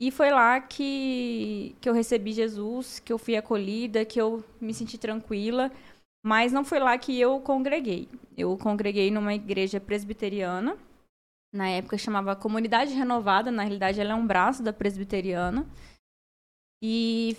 [0.00, 4.74] E foi lá que, que eu recebi Jesus, que eu fui acolhida, que eu me
[4.74, 5.72] senti tranquila.
[6.24, 8.08] Mas não foi lá que eu congreguei.
[8.34, 10.78] Eu congreguei numa igreja presbiteriana.
[11.52, 15.66] Na época chamava Comunidade Renovada, na realidade ela é um braço da presbiteriana.
[16.82, 17.36] E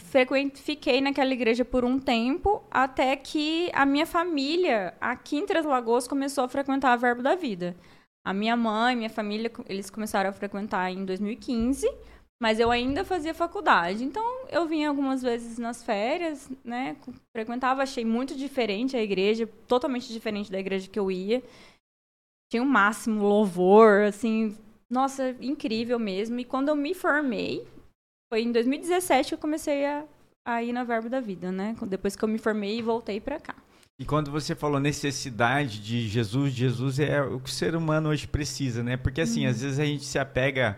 [0.54, 6.08] fiquei naquela igreja por um tempo, até que a minha família, aqui em Três Lagoas,
[6.08, 7.76] começou a frequentar a Verbo da Vida.
[8.24, 11.88] A minha mãe, minha família, eles começaram a frequentar em 2015.
[12.42, 14.04] Mas eu ainda fazia faculdade.
[14.04, 16.98] Então, eu vinha algumas vezes nas férias, né?
[17.36, 21.42] Frequentava, achei muito diferente a igreja, totalmente diferente da igreja que eu ia.
[22.52, 24.56] Tinha o um máximo louvor, assim,
[24.90, 26.40] nossa, incrível mesmo.
[26.40, 27.66] E quando eu me formei,
[28.32, 30.04] foi em 2017 que eu comecei a,
[30.46, 31.76] a ir na Verbo da Vida, né?
[31.88, 33.56] Depois que eu me formei e voltei para cá.
[33.98, 38.28] E quando você falou necessidade de Jesus, Jesus é o que o ser humano hoje
[38.28, 38.98] precisa, né?
[38.98, 39.52] Porque assim, uhum.
[39.52, 40.78] às vezes a gente se apega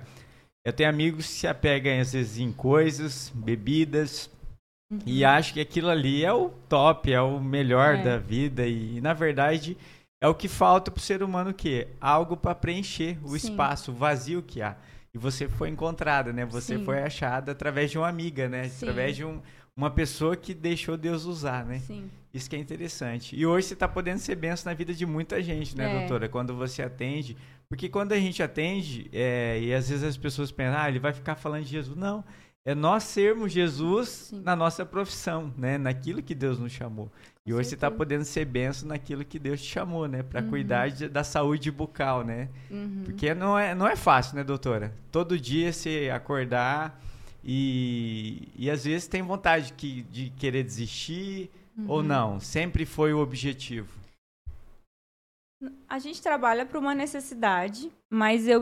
[0.67, 4.29] eu tenho amigos que se apegam às vezes em coisas, bebidas,
[4.91, 4.99] uhum.
[5.05, 8.03] e acham que aquilo ali é o top, é o melhor é.
[8.03, 8.67] da vida.
[8.67, 9.77] E, na verdade,
[10.21, 11.87] é o que falta para o ser humano o quê?
[12.01, 13.35] Algo para preencher o Sim.
[13.37, 14.75] espaço, o vazio que há.
[15.13, 16.43] E você foi encontrada, né?
[16.43, 16.83] Você Sim.
[16.83, 18.67] foi achada através de uma amiga, né?
[18.67, 18.87] Sim.
[18.87, 19.41] Através de um,
[19.77, 21.77] uma pessoa que deixou Deus usar, né?
[21.77, 22.09] Sim.
[22.33, 23.35] Isso que é interessante.
[23.35, 25.99] E hoje você está podendo ser benção na vida de muita gente, né, é.
[25.99, 26.27] doutora?
[26.27, 27.37] Quando você atende,
[27.69, 31.13] porque quando a gente atende, é, e às vezes as pessoas pensam, ah, ele vai
[31.13, 31.95] ficar falando de Jesus.
[31.95, 32.23] Não,
[32.65, 34.41] é nós sermos Jesus Sim.
[34.43, 35.77] na nossa profissão, né?
[35.77, 37.11] Naquilo que Deus nos chamou.
[37.45, 40.23] E hoje você está podendo ser benção naquilo que Deus te chamou, né?
[40.23, 40.49] Para uhum.
[40.49, 42.49] cuidar de, da saúde bucal, né?
[42.69, 43.03] Uhum.
[43.05, 44.93] Porque não é, não é fácil, né, doutora?
[45.11, 46.99] Todo dia você acordar
[47.49, 51.85] e, e às vezes tem vontade de, de querer desistir uhum.
[51.87, 52.41] ou não.
[52.41, 53.87] Sempre foi o objetivo.
[55.87, 58.61] A gente trabalha para uma necessidade, mas eu,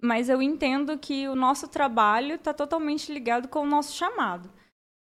[0.00, 4.48] mas eu entendo que o nosso trabalho está totalmente ligado com o nosso chamado.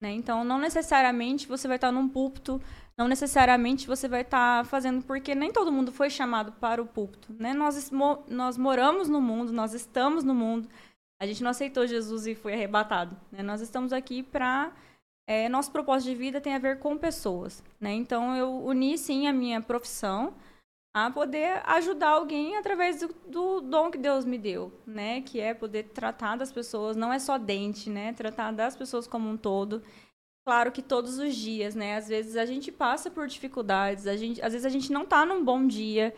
[0.01, 0.11] Né?
[0.13, 2.61] Então, não necessariamente você vai estar tá num púlpito,
[2.97, 6.85] não necessariamente você vai estar tá fazendo, porque nem todo mundo foi chamado para o
[6.85, 7.35] púlpito.
[7.37, 7.53] Né?
[7.53, 7.91] Nós,
[8.27, 10.69] nós moramos no mundo, nós estamos no mundo.
[11.19, 13.17] A gente não aceitou Jesus e foi arrebatado.
[13.31, 13.41] Né?
[13.41, 14.71] Nós estamos aqui para.
[15.29, 17.61] É, nosso propósito de vida tem a ver com pessoas.
[17.81, 17.93] Né?
[17.93, 20.33] Então, eu uni sim a minha profissão
[20.93, 25.21] a poder ajudar alguém através do, do, dom que Deus me deu, né?
[25.21, 28.13] Que é poder tratar das pessoas, não é só dente, né?
[28.13, 29.83] Tratar das pessoas como um todo.
[30.43, 31.97] Claro que todos os dias, né?
[31.97, 35.23] Às vezes a gente passa por dificuldades, a gente, às vezes a gente não está
[35.23, 36.15] num bom dia.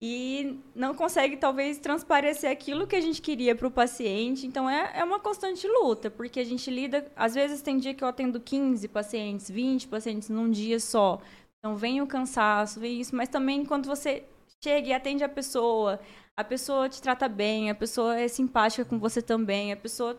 [0.00, 4.46] E não consegue talvez transparecer aquilo que a gente queria para o paciente.
[4.46, 8.04] Então é, é uma constante luta, porque a gente lida, às vezes tem dia que
[8.04, 11.20] eu atendo 15 pacientes, 20 pacientes num dia só.
[11.58, 14.24] Então vem o cansaço, vem isso, mas também quando você
[14.62, 15.98] chega e atende a pessoa,
[16.36, 20.16] a pessoa te trata bem, a pessoa é simpática com você também, a pessoa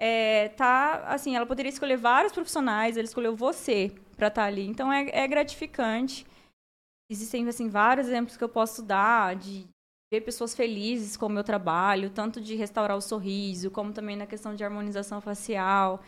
[0.00, 4.66] é, tá assim, ela poderia escolher vários profissionais, ela escolheu você para estar tá ali.
[4.66, 6.26] Então é, é gratificante.
[7.10, 9.66] Existem assim vários exemplos que eu posso dar de
[10.12, 14.26] ver pessoas felizes com o meu trabalho, tanto de restaurar o sorriso, como também na
[14.26, 16.02] questão de harmonização facial.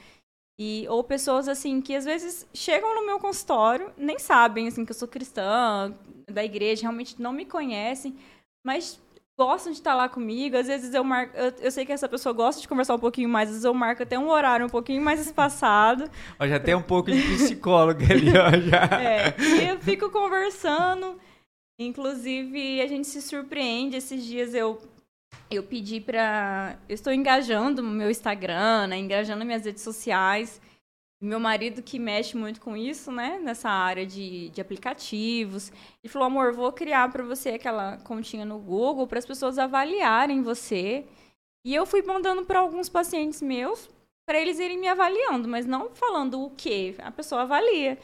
[0.58, 4.90] E, ou pessoas assim que às vezes chegam no meu consultório, nem sabem assim que
[4.90, 5.94] eu sou cristã,
[6.30, 8.16] da igreja, realmente não me conhecem,
[8.64, 9.00] mas
[9.36, 10.56] gostam de estar lá comigo.
[10.56, 11.36] Às vezes eu marco.
[11.36, 13.74] Eu, eu, sei que essa pessoa gosta de conversar um pouquinho mais, às vezes eu
[13.74, 16.10] marco até um horário um pouquinho mais espaçado.
[16.38, 18.50] Ó, já tem um pouco de psicólogo ali, ó.
[18.58, 19.00] Já.
[19.00, 21.18] É, e eu fico conversando.
[21.78, 23.96] Inclusive, a gente se surpreende.
[23.96, 24.80] Esses dias eu.
[25.50, 26.78] Eu pedi para.
[26.88, 30.60] Eu estou engajando no meu Instagram, né, engajando minhas redes sociais.
[31.20, 33.38] Meu marido, que mexe muito com isso, né?
[33.38, 35.72] Nessa área de, de aplicativos.
[36.02, 40.42] Ele falou: amor, vou criar para você aquela continha no Google para as pessoas avaliarem
[40.42, 41.06] você.
[41.64, 43.88] E eu fui mandando para alguns pacientes meus
[44.26, 46.96] para eles irem me avaliando, mas não falando o que.
[46.98, 47.96] A pessoa avalia.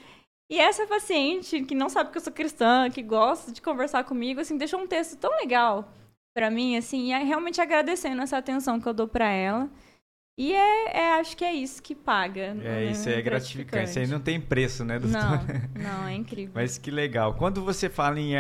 [0.51, 4.41] E essa paciente, que não sabe que eu sou cristã, que gosta de conversar comigo,
[4.41, 5.89] assim, deixou um texto tão legal
[6.35, 9.69] para mim, assim, e realmente agradecendo essa atenção que eu dou para ela.
[10.39, 12.41] E é, é, acho que é isso que paga.
[12.41, 12.85] É, né?
[12.87, 13.91] isso é gratificante.
[13.91, 15.21] Isso aí não tem preço, né, doutor?
[15.21, 16.53] Não, não, é incrível.
[16.55, 17.35] Mas que legal.
[17.35, 18.33] Quando você fala em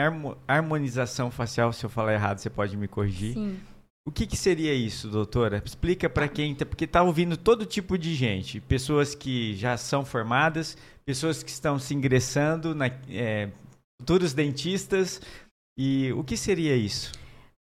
[0.48, 3.34] harmonização facial, se eu falar errado, você pode me corrigir.
[3.34, 3.58] Sim.
[4.04, 5.62] O que, que seria isso, doutora?
[5.64, 10.04] Explica para quem tá, porque está ouvindo todo tipo de gente, pessoas que já são
[10.04, 13.50] formadas, pessoas que estão se ingressando, na, é,
[14.00, 15.20] futuros dentistas.
[15.78, 17.12] E o que seria isso?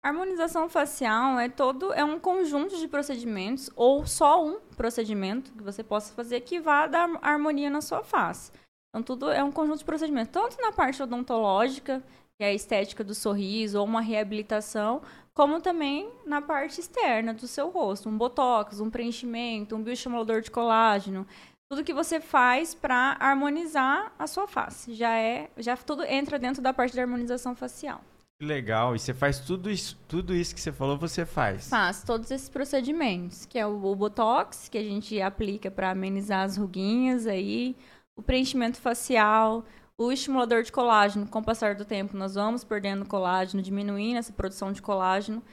[0.03, 5.83] Harmonização facial é todo é um conjunto de procedimentos ou só um procedimento que você
[5.83, 8.51] possa fazer que vá dar harmonia na sua face.
[8.89, 12.03] Então tudo é um conjunto de procedimentos, tanto na parte odontológica,
[12.37, 15.01] que é a estética do sorriso ou uma reabilitação,
[15.33, 20.49] como também na parte externa do seu rosto, um botox, um preenchimento, um bioestimulador de
[20.49, 21.27] colágeno,
[21.69, 24.95] tudo que você faz para harmonizar a sua face.
[24.95, 28.01] Já é, já tudo entra dentro da parte da harmonização facial.
[28.39, 28.95] Que legal.
[28.95, 31.67] E você faz tudo isso, tudo isso que você falou, você faz?
[31.67, 36.45] Faz todos esses procedimentos, que é o, o botox, que a gente aplica para amenizar
[36.45, 37.75] as ruguinhas aí,
[38.17, 39.65] o preenchimento facial,
[39.97, 41.27] o estimulador de colágeno.
[41.27, 45.43] Com o passar do tempo, nós vamos perdendo colágeno, diminuindo essa produção de colágeno,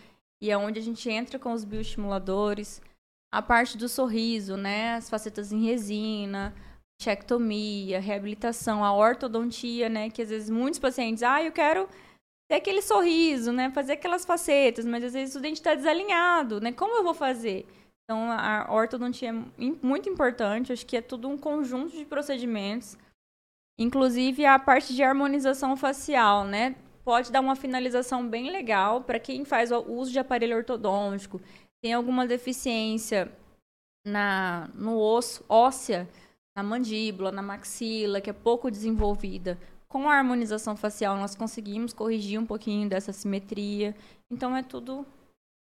[0.40, 2.80] e é onde a gente entra com os bioestimuladores.
[3.34, 4.94] A parte do sorriso, né?
[4.94, 6.54] As facetas em resina,
[7.02, 10.08] chectomia, reabilitação, a ortodontia, né?
[10.08, 11.88] Que às vezes muitos pacientes, ah, eu quero
[12.48, 13.70] ter aquele sorriso, né?
[13.70, 16.72] Fazer aquelas facetas, mas às vezes o dente está desalinhado, né?
[16.72, 17.66] Como eu vou fazer?
[18.04, 19.32] Então, a ortodontia é
[19.82, 22.96] muito importante, acho que é tudo um conjunto de procedimentos.
[23.78, 26.76] Inclusive, a parte de harmonização facial, né?
[27.04, 31.40] Pode dar uma finalização bem legal para quem faz o uso de aparelho ortodôntico,
[31.82, 33.30] tem alguma deficiência
[34.06, 36.08] na, no osso óssea,
[36.56, 42.38] na mandíbula, na maxila, que é pouco desenvolvida com a harmonização facial nós conseguimos corrigir
[42.38, 43.94] um pouquinho dessa simetria.
[44.30, 45.06] Então é tudo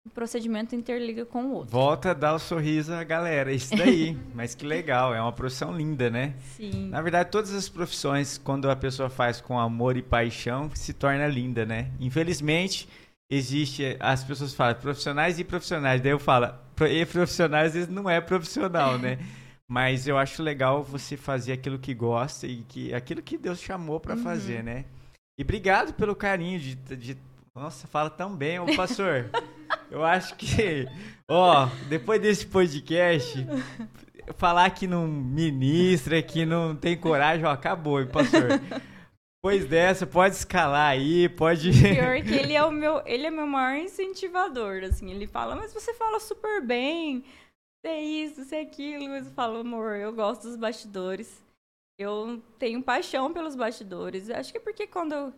[0.05, 1.71] o procedimento interliga com o outro.
[1.71, 4.17] Volta a dar o sorriso à galera, isso daí.
[4.35, 6.33] Mas que legal, é uma profissão linda, né?
[6.57, 6.89] Sim.
[6.89, 11.25] Na verdade, todas as profissões, quando a pessoa faz com amor e paixão, se torna
[11.25, 11.89] linda, né?
[12.01, 12.89] Infelizmente,
[13.31, 18.09] existe, as pessoas falam profissionais e profissionais, daí eu falo, e profissionais às vezes não
[18.09, 19.17] é profissional, né?
[19.69, 23.99] Mas eu acho legal você fazer aquilo que gosta e que aquilo que Deus chamou
[23.99, 24.23] para uhum.
[24.23, 24.85] fazer, né?
[25.37, 27.17] E obrigado pelo carinho de, de
[27.55, 29.29] nossa, fala tão bem, ô pastor.
[29.89, 30.87] eu acho que,
[31.29, 33.45] ó, depois desse podcast,
[34.37, 38.59] falar que não ministra, que não tem coragem, ó, acabou, hein, pastor.
[39.43, 41.71] Depois dessa, pode escalar aí, pode.
[41.71, 45.11] Pior que ele é o meu, ele é meu maior incentivador, assim.
[45.11, 47.23] Ele fala, mas você fala super bem
[47.87, 49.09] é isso, ser aquilo.
[49.09, 51.43] Mas eu falo, amor, eu gosto dos bastidores.
[51.99, 54.29] Eu tenho paixão pelos bastidores.
[54.29, 55.33] Acho que é porque quando eu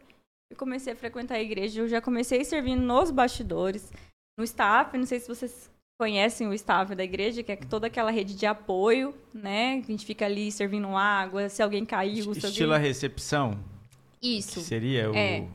[0.57, 3.91] comecei a frequentar a igreja, eu já comecei servindo nos bastidores,
[4.37, 4.97] no staff.
[4.97, 8.45] Não sei se vocês conhecem o staff da igreja, que é toda aquela rede de
[8.45, 9.81] apoio, né?
[9.83, 12.31] A gente fica ali servindo água, se alguém caiu.
[12.31, 12.85] Estilo alguém...
[12.85, 13.59] a recepção?
[14.21, 14.59] Isso.
[14.59, 15.15] Que seria o.
[15.15, 15.47] É.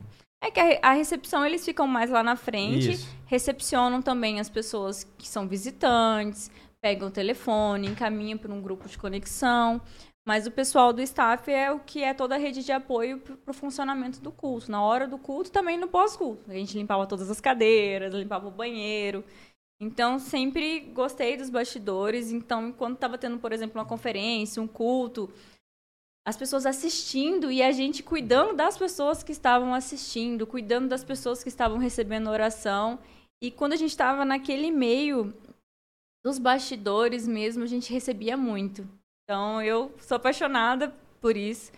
[0.43, 3.07] É que a, a, recepção eles ficam mais lá na frente, Isso.
[3.27, 6.49] recepcionam também as pessoas que são visitantes,
[6.81, 9.81] pegam o telefone, encaminham para um grupo de conexão.
[10.27, 13.51] Mas o pessoal do staff é o que é toda a rede de apoio para
[13.51, 14.71] o funcionamento do culto.
[14.71, 16.49] Na hora do culto, também no pós-culto.
[16.49, 19.23] A gente limpava todas as cadeiras, limpava o banheiro.
[19.79, 22.31] Então, sempre gostei dos bastidores.
[22.31, 25.33] Então, quando estava tendo, por exemplo, uma conferência, um culto,
[26.23, 31.41] as pessoas assistindo e a gente cuidando das pessoas que estavam assistindo, cuidando das pessoas
[31.41, 32.99] que estavam recebendo oração.
[33.41, 35.33] E quando a gente estava naquele meio
[36.23, 38.87] dos bastidores mesmo, a gente recebia muito.
[39.23, 41.71] Então, eu sou apaixonada por isso.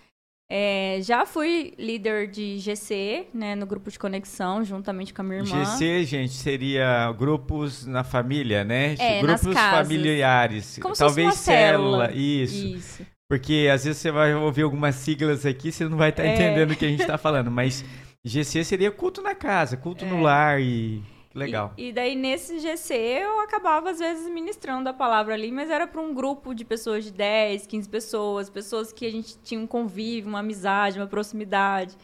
[0.51, 5.39] É, já fui líder de GC, né, no grupo de conexão, juntamente com a minha
[5.39, 5.65] irmã.
[5.65, 8.95] GC, gente, seria grupos na família, né?
[8.99, 9.87] É, grupos nas casas.
[9.87, 10.79] familiares.
[10.81, 12.11] Como Talvez uma célula.
[12.11, 12.67] Isso.
[12.67, 13.05] Isso.
[13.29, 16.33] Porque às vezes você vai ouvir algumas siglas aqui, você não vai estar É.
[16.35, 17.49] entendendo o que a gente está falando.
[17.49, 17.83] Mas
[18.23, 21.01] GC seria culto na casa, culto no lar e.
[21.33, 21.73] Legal.
[21.77, 25.87] E, e daí, nesse GC, eu acabava, às vezes, ministrando a palavra ali, mas era
[25.87, 29.67] para um grupo de pessoas de 10, 15 pessoas, pessoas que a gente tinha um
[29.67, 31.95] convívio, uma amizade, uma proximidade.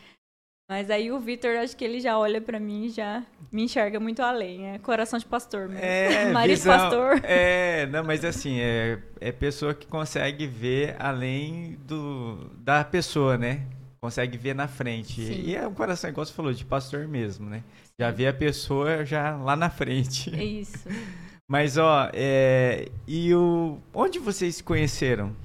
[0.70, 4.00] Mas aí o Vitor, acho que ele já olha para mim e já me enxerga
[4.00, 4.68] muito além.
[4.68, 5.84] É coração de pastor mesmo.
[5.84, 7.22] É, Marido visão- pastor.
[7.24, 13.66] É, não, mas assim, é, é pessoa que consegue ver além do, da pessoa, né?
[14.00, 15.26] Consegue ver na frente.
[15.26, 15.42] Sim.
[15.42, 17.64] E é um coração, igual você falou, de pastor mesmo, né?
[18.00, 20.34] Já vê a pessoa já lá na frente.
[20.34, 20.88] É isso.
[21.50, 23.78] Mas, ó, é, e o...
[23.94, 25.36] Onde vocês se conheceram?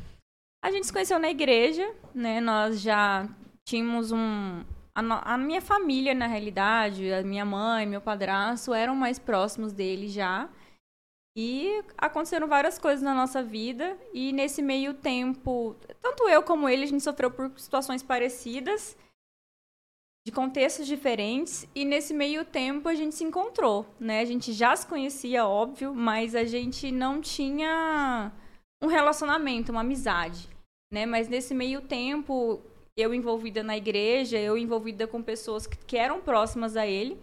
[0.62, 2.40] A gente se conheceu na igreja, né?
[2.40, 3.28] Nós já
[3.66, 4.62] tínhamos um.
[4.94, 9.72] A, no- a minha família, na realidade, a minha mãe, meu padrasto, eram mais próximos
[9.72, 10.48] dele já.
[11.36, 13.96] E aconteceram várias coisas na nossa vida.
[14.12, 18.96] E nesse meio tempo, tanto eu como ele, a gente sofreu por situações parecidas,
[20.26, 21.68] de contextos diferentes.
[21.74, 24.20] E nesse meio tempo a gente se encontrou, né?
[24.20, 28.32] A gente já se conhecia, óbvio, mas a gente não tinha
[28.82, 30.48] um relacionamento, uma amizade,
[30.92, 31.04] né?
[31.04, 32.60] Mas nesse meio tempo,
[32.96, 37.20] eu envolvida na igreja, eu envolvida com pessoas que, que eram próximas a ele,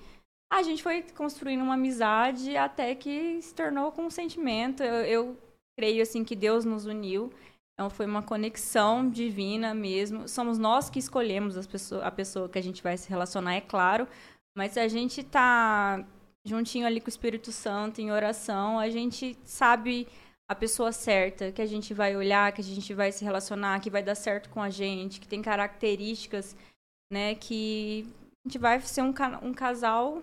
[0.52, 4.84] a gente foi construindo uma amizade até que se tornou com um sentimento.
[4.84, 5.38] Eu, eu
[5.80, 7.32] creio assim que Deus nos uniu.
[7.82, 10.28] Então foi uma conexão divina mesmo.
[10.28, 14.08] Somos nós que escolhemos pessoa, a pessoa que a gente vai se relacionar, é claro.
[14.56, 16.06] Mas se a gente tá
[16.46, 20.08] juntinho ali com o Espírito Santo em oração, a gente sabe
[20.48, 23.90] a pessoa certa, que a gente vai olhar, que a gente vai se relacionar, que
[23.90, 26.56] vai dar certo com a gente, que tem características,
[27.12, 28.06] né, que
[28.46, 30.22] a gente vai ser um, um casal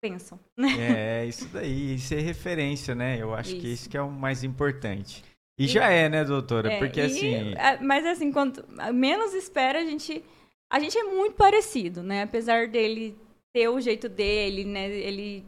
[0.00, 0.38] pensam.
[0.78, 3.20] É, isso daí, isso é referência, né?
[3.20, 3.66] Eu acho que Isso.
[3.66, 5.24] isso que é o mais importante.
[5.58, 6.72] E já é, né, doutora?
[6.72, 10.24] É, Porque e, assim, é, mas assim, quanto menos espera, a gente.
[10.72, 12.22] A gente é muito parecido, né?
[12.22, 13.14] Apesar dele
[13.54, 14.88] ter o jeito dele, né?
[14.88, 15.44] Ele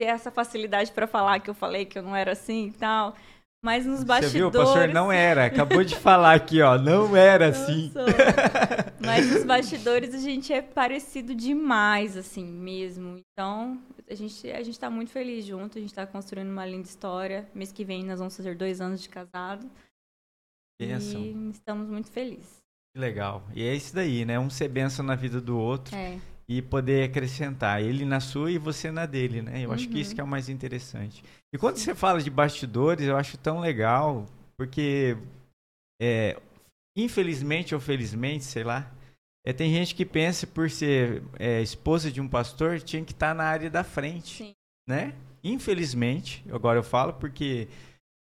[0.00, 3.14] ter essa facilidade pra falar que eu falei que eu não era assim e tal.
[3.62, 4.32] Mas nos você bastidores.
[4.32, 5.44] viu, o pastor não era.
[5.44, 7.90] Acabou de falar aqui, ó, não era Não assim.
[7.92, 8.06] sou.
[9.04, 13.18] Mas nos bastidores a gente é parecido demais, assim, mesmo.
[13.18, 13.78] Então,
[14.10, 17.48] a gente, a gente tá muito feliz junto, a gente tá construindo uma linda história.
[17.54, 19.70] Mês que vem nós vamos fazer dois anos de casado.
[20.80, 21.20] Bênção.
[21.22, 22.58] E estamos muito felizes.
[22.94, 23.42] Que legal.
[23.54, 24.38] E é isso daí, né?
[24.38, 26.18] Um ser bênção na vida do outro É.
[26.48, 27.82] e poder acrescentar.
[27.82, 29.64] Ele na sua e você na dele, né?
[29.64, 30.00] Eu acho que Uhum.
[30.00, 31.22] isso que é o mais interessante.
[31.54, 34.26] E quando você fala de bastidores, eu acho tão legal,
[34.58, 35.16] porque
[36.02, 36.40] é,
[36.96, 38.90] infelizmente ou felizmente, sei lá,
[39.46, 43.34] é, tem gente que pensa por ser é, esposa de um pastor tinha que estar
[43.34, 44.52] na área da frente, Sim.
[44.88, 45.14] né?
[45.42, 47.68] Infelizmente, agora eu falo porque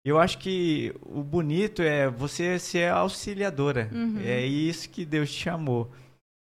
[0.06, 3.89] eu acho que o bonito é você ser auxiliadora.
[3.91, 4.19] Uhum.
[4.23, 5.89] É isso que Deus te chamou.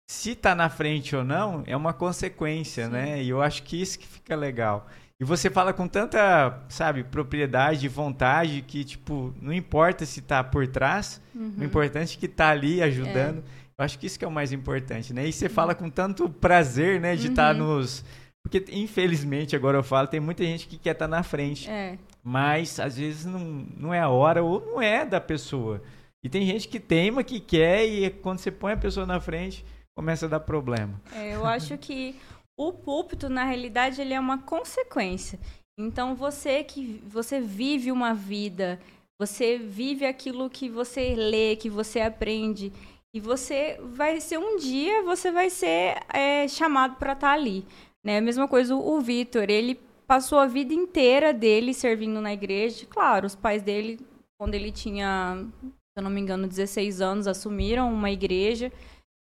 [0.09, 2.91] Se tá na frente ou não, é uma consequência, Sim.
[2.91, 3.23] né?
[3.23, 4.87] E eu acho que isso que fica legal.
[5.19, 10.43] E você fala com tanta, sabe, propriedade e vontade que, tipo, não importa se tá
[10.43, 11.53] por trás, Uhum.
[11.59, 13.43] o importante é que tá ali ajudando.
[13.77, 15.27] Eu acho que isso que é o mais importante, né?
[15.27, 17.77] E você fala com tanto prazer, né, de estar Uhum.
[17.77, 18.05] nos...
[18.41, 21.69] Porque, infelizmente, agora eu falo, tem muita gente que quer estar na frente.
[21.69, 21.97] É.
[22.23, 23.39] Mas às vezes não,
[23.75, 25.81] não é a hora ou não é da pessoa.
[26.23, 29.65] E tem gente que teima, que quer, e quando você põe a pessoa na frente,
[29.95, 31.01] começa a dar problema.
[31.11, 32.15] É, eu acho que
[32.57, 35.39] o púlpito, na realidade, ele é uma consequência.
[35.77, 38.79] Então, você que você vive uma vida,
[39.19, 42.71] você vive aquilo que você lê, que você aprende,
[43.15, 47.65] e você vai ser um dia, você vai ser é, chamado para estar ali.
[48.03, 48.17] Né?
[48.17, 52.85] A mesma coisa o, o Vitor, ele passou a vida inteira dele servindo na igreja.
[52.87, 54.05] Claro, os pais dele,
[54.37, 58.69] quando ele tinha, se eu não me engano, 16 anos, assumiram uma igreja.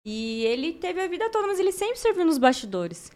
[0.05, 3.11] E ele teve a vida toda, mas ele sempre serviu nos bastidores.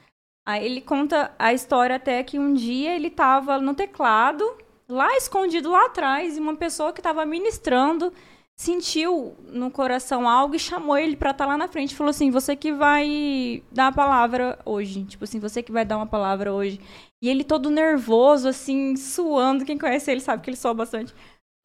[0.48, 4.44] Aí ele conta a história até que um dia ele estava no teclado,
[4.90, 8.12] lá escondido lá atrás, e uma pessoa que estava ministrando
[8.56, 11.96] sentiu no coração algo e chamou ele para estar tá lá na frente.
[11.96, 15.04] Falou assim: "Você que vai dar a palavra hoje".
[15.04, 16.80] Tipo assim, você que vai dar uma palavra hoje.
[17.22, 21.14] E ele todo nervoso assim, suando, quem conhece ele sabe que ele soa bastante.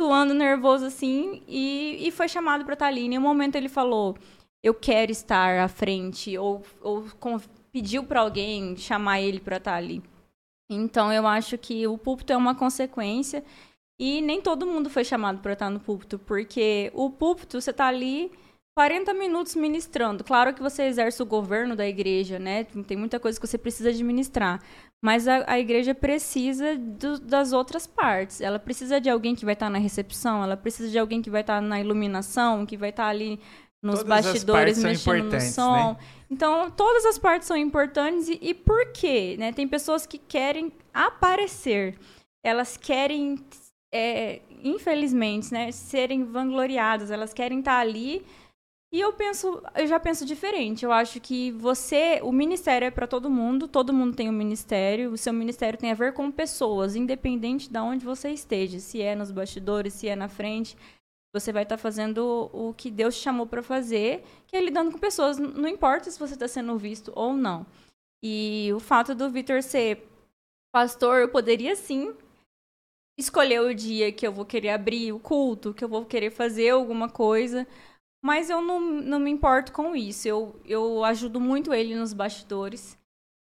[0.01, 3.03] Suando nervoso assim e, e foi chamado para estar tá ali.
[3.03, 4.17] Em um momento ele falou:
[4.63, 7.05] "Eu quero estar à frente" ou, ou
[7.73, 10.03] pediu para alguém chamar ele para estar tá ali.
[10.71, 13.45] Então eu acho que o púlpito é uma consequência
[14.01, 17.87] e nem todo mundo foi chamado para estar no púlpito, porque o púlpito você está
[17.87, 18.33] ali
[18.75, 20.25] 40 minutos ministrando.
[20.25, 22.65] Claro que você exerce o governo da igreja, né?
[22.65, 24.63] Tem muita coisa que você precisa administrar.
[25.05, 28.41] Mas a, a igreja precisa do, das outras partes.
[28.41, 31.43] Ela precisa de alguém que vai estar na recepção, ela precisa de alguém que vai
[31.43, 33.39] estar na iluminação, que vai estar ali
[33.83, 35.91] nos todas bastidores mexendo no som.
[35.91, 35.97] Né?
[36.31, 38.29] Então, todas as partes são importantes.
[38.31, 39.37] E, e por quê?
[39.39, 39.53] Né?
[39.53, 41.99] Tem pessoas que querem aparecer.
[42.43, 43.37] Elas querem
[43.93, 48.25] é, infelizmente, né, serem vangloriadas, elas querem estar ali.
[48.93, 50.85] E eu penso, eu já penso diferente.
[50.85, 55.13] Eu acho que você, o ministério é para todo mundo, todo mundo tem um ministério,
[55.13, 59.15] o seu ministério tem a ver com pessoas, independente de onde você esteja, se é
[59.15, 60.77] nos bastidores, se é na frente,
[61.33, 64.99] você vai estar fazendo o que Deus te chamou para fazer, que é lidando com
[64.99, 67.65] pessoas, não importa se você está sendo visto ou não.
[68.23, 70.09] E o fato do Vitor ser
[70.73, 72.13] pastor, eu poderia sim
[73.21, 76.71] escolher o dia que eu vou querer abrir o culto, que eu vou querer fazer
[76.71, 77.67] alguma coisa.
[78.23, 80.29] Mas eu não, não me importo com isso.
[80.29, 82.99] Eu, eu ajudo muito ele nos bastidores.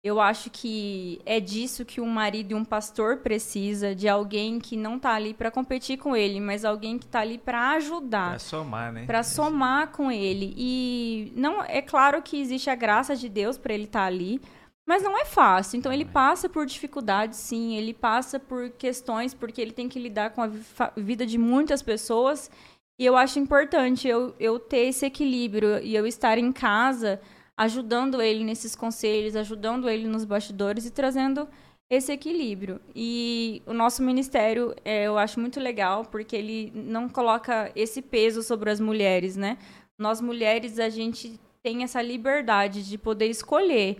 [0.04, 4.76] Eu acho que é disso que um marido e um pastor precisa, de alguém que
[4.76, 8.30] não está ali para competir com ele, mas alguém que está ali para ajudar.
[8.30, 9.06] Para somar, né?
[9.06, 10.52] Para somar com ele.
[10.56, 14.40] E não é claro que existe a graça de Deus para ele estar tá ali,
[14.86, 15.78] mas não é fácil.
[15.78, 17.76] Então ele passa por dificuldades, sim.
[17.76, 20.50] Ele passa por questões porque ele tem que lidar com a
[20.96, 22.50] vida de muitas pessoas.
[22.98, 27.20] E eu acho importante eu, eu ter esse equilíbrio e eu estar em casa
[27.56, 31.48] ajudando ele nesses conselhos, ajudando ele nos bastidores e trazendo
[31.88, 32.80] esse equilíbrio.
[32.94, 38.42] E o nosso ministério, é, eu acho muito legal porque ele não coloca esse peso
[38.42, 39.58] sobre as mulheres, né?
[39.98, 43.98] Nós mulheres, a gente tem essa liberdade de poder escolher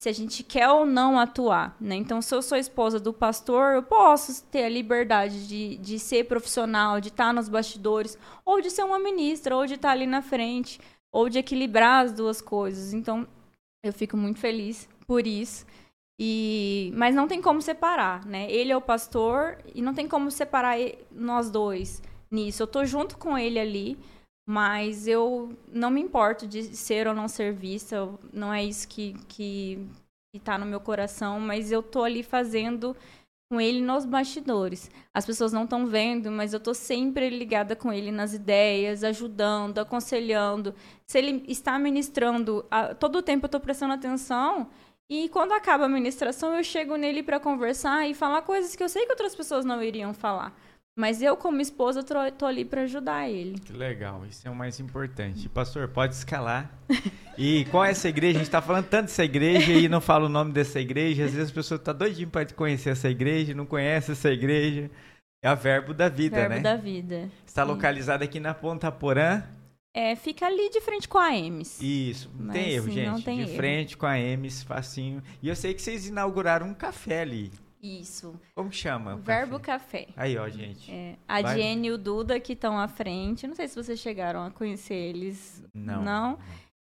[0.00, 1.94] se a gente quer ou não atuar, né?
[1.94, 6.24] Então, se eu sou esposa do pastor, eu posso ter a liberdade de, de ser
[6.24, 10.22] profissional, de estar nos bastidores, ou de ser uma ministra, ou de estar ali na
[10.22, 10.80] frente,
[11.12, 12.94] ou de equilibrar as duas coisas.
[12.94, 13.28] Então,
[13.84, 15.66] eu fico muito feliz por isso.
[16.18, 18.50] E mas não tem como separar, né?
[18.50, 20.78] Ele é o pastor e não tem como separar
[21.12, 22.62] nós dois nisso.
[22.62, 23.98] Eu tô junto com ele ali,
[24.50, 29.14] mas eu não me importo de ser ou não ser vista, não é isso que,
[29.28, 29.86] que,
[30.34, 32.96] está no meu coração, mas eu tô ali fazendo
[33.48, 34.90] com ele nos bastidores.
[35.14, 39.78] As pessoas não estão vendo, mas eu tô sempre ligada com ele nas ideias, ajudando,
[39.78, 40.74] aconselhando.
[41.06, 44.68] Se ele está ministrando, a, todo o tempo eu tô prestando atenção.
[45.08, 48.88] E quando acaba a ministração, eu chego nele para conversar e falar coisas que eu
[48.88, 50.52] sei que outras pessoas não iriam falar.
[51.00, 53.58] Mas eu, como esposa, tô, ali para ajudar ele.
[53.58, 55.48] Que legal, isso é o mais importante.
[55.48, 56.70] Pastor, pode escalar.
[57.38, 58.36] E qual é essa igreja?
[58.36, 61.24] A gente está falando tanto dessa igreja e não fala o nome dessa igreja.
[61.24, 64.90] Às vezes a pessoa está doidinha para conhecer essa igreja, não conhece essa igreja.
[65.42, 66.60] É a Verbo da Vida, Verbo né?
[66.60, 67.30] Verbo da Vida.
[67.46, 69.42] Está localizada aqui na Ponta Porã.
[69.94, 71.80] É, fica ali de frente com a Emes.
[71.80, 73.24] Isso, não tem erro, sim, gente.
[73.24, 73.56] Tem de erro.
[73.56, 75.22] frente com a Emes, facinho.
[75.42, 77.50] E eu sei que vocês inauguraram um café ali.
[77.82, 78.38] Isso.
[78.54, 79.16] Como que chama?
[79.16, 80.04] Verbo Café.
[80.04, 80.12] café.
[80.16, 80.90] Aí, ó, gente.
[80.90, 81.56] É, a Vai.
[81.56, 83.46] Jenny e o Duda que estão à frente.
[83.46, 85.64] Não sei se vocês chegaram a conhecer eles.
[85.72, 86.02] Não.
[86.02, 86.38] Não?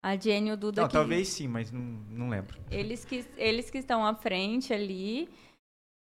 [0.05, 0.95] A Jenny e o Duda não, que...
[0.95, 2.59] talvez sim, mas não, não lembro.
[2.71, 5.29] Eles que, eles que estão à frente ali.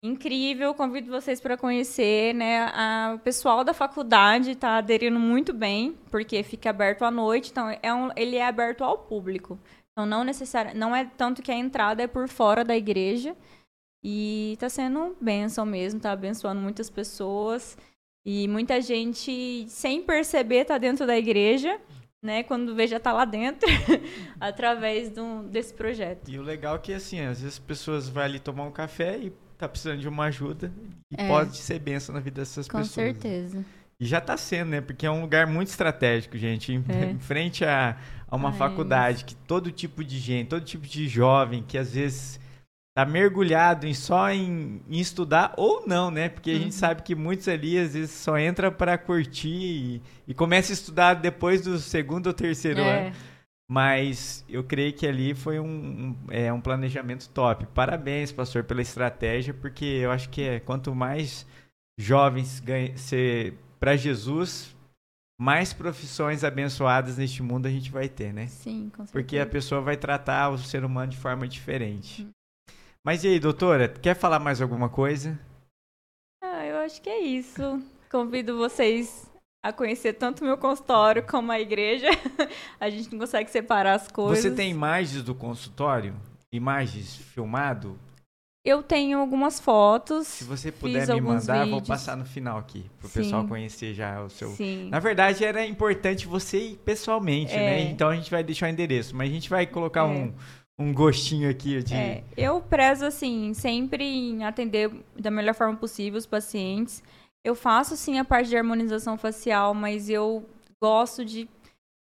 [0.04, 2.66] Incrível, convido vocês para conhecer, né?
[2.74, 7.70] A, o pessoal da faculdade está aderindo muito bem, porque fica aberto à noite, então
[7.82, 9.58] é um, ele é aberto ao público.
[9.92, 13.34] Então não necessário, não é tanto que a entrada é por fora da igreja,
[14.04, 17.78] e tá sendo bênção mesmo, tá abençoando muitas pessoas.
[18.26, 21.80] E muita gente, sem perceber, tá dentro da igreja,
[22.22, 22.42] né?
[22.44, 23.68] Quando vê, já tá lá dentro,
[24.40, 26.30] através do, desse projeto.
[26.30, 29.18] E o legal é que, assim, às vezes as pessoas vão ali tomar um café
[29.18, 30.72] e tá precisando de uma ajuda.
[31.12, 31.28] E é.
[31.28, 33.08] pode ser bênção na vida dessas Com pessoas.
[33.08, 33.66] Com certeza.
[34.00, 34.82] E já está sendo, né?
[34.82, 36.74] Porque é um lugar muito estratégico, gente.
[36.74, 37.12] Em, é.
[37.12, 37.98] em frente a,
[38.28, 42.40] a uma faculdade que todo tipo de gente, todo tipo de jovem que às vezes
[42.94, 46.30] tá mergulhado em só em, em, estudar ou não, né?
[46.30, 46.72] Porque a gente uhum.
[46.72, 51.16] sabe que muitos ali às vezes só entra para curtir e, e, começa a estudar
[51.16, 53.08] depois do segundo ou terceiro é.
[53.08, 53.16] ano.
[53.70, 57.66] Mas eu creio que ali foi um, um, é, um planejamento top.
[57.74, 61.48] Parabéns, pastor, pela estratégia, porque eu acho que é, quanto mais
[61.98, 62.62] jovens
[62.96, 64.76] ser para Jesus,
[65.40, 68.48] mais profissões abençoadas neste mundo a gente vai ter, né?
[68.48, 69.12] Sim, com certeza.
[69.12, 72.28] Porque a pessoa vai tratar o ser humano de forma diferente.
[73.06, 75.38] Mas e aí, doutora, quer falar mais alguma coisa?
[76.42, 77.82] Ah, eu acho que é isso.
[78.10, 79.30] Convido vocês
[79.64, 82.08] a conhecer tanto o meu consultório como a igreja.
[82.80, 84.40] a gente não consegue separar as coisas.
[84.44, 86.16] Você tem imagens do consultório?
[86.52, 88.00] Imagens filmado?
[88.66, 90.26] Eu tenho algumas fotos.
[90.28, 91.88] Se você puder me mandar, eu vou vídeos.
[91.90, 93.20] passar no final aqui, pro Sim.
[93.20, 94.50] pessoal conhecer já o seu.
[94.52, 94.88] Sim.
[94.90, 97.58] Na verdade, era importante você ir pessoalmente, É.
[97.58, 97.82] né?
[97.82, 100.04] Então a gente vai deixar o endereço, mas a gente vai colocar É.
[100.04, 100.34] um,
[100.78, 101.94] um gostinho aqui de.
[101.94, 107.04] É, eu prezo, assim, sempre em atender da melhor forma possível os pacientes.
[107.46, 110.46] Eu faço, sim, a parte de harmonização facial, mas eu
[110.82, 111.48] gosto de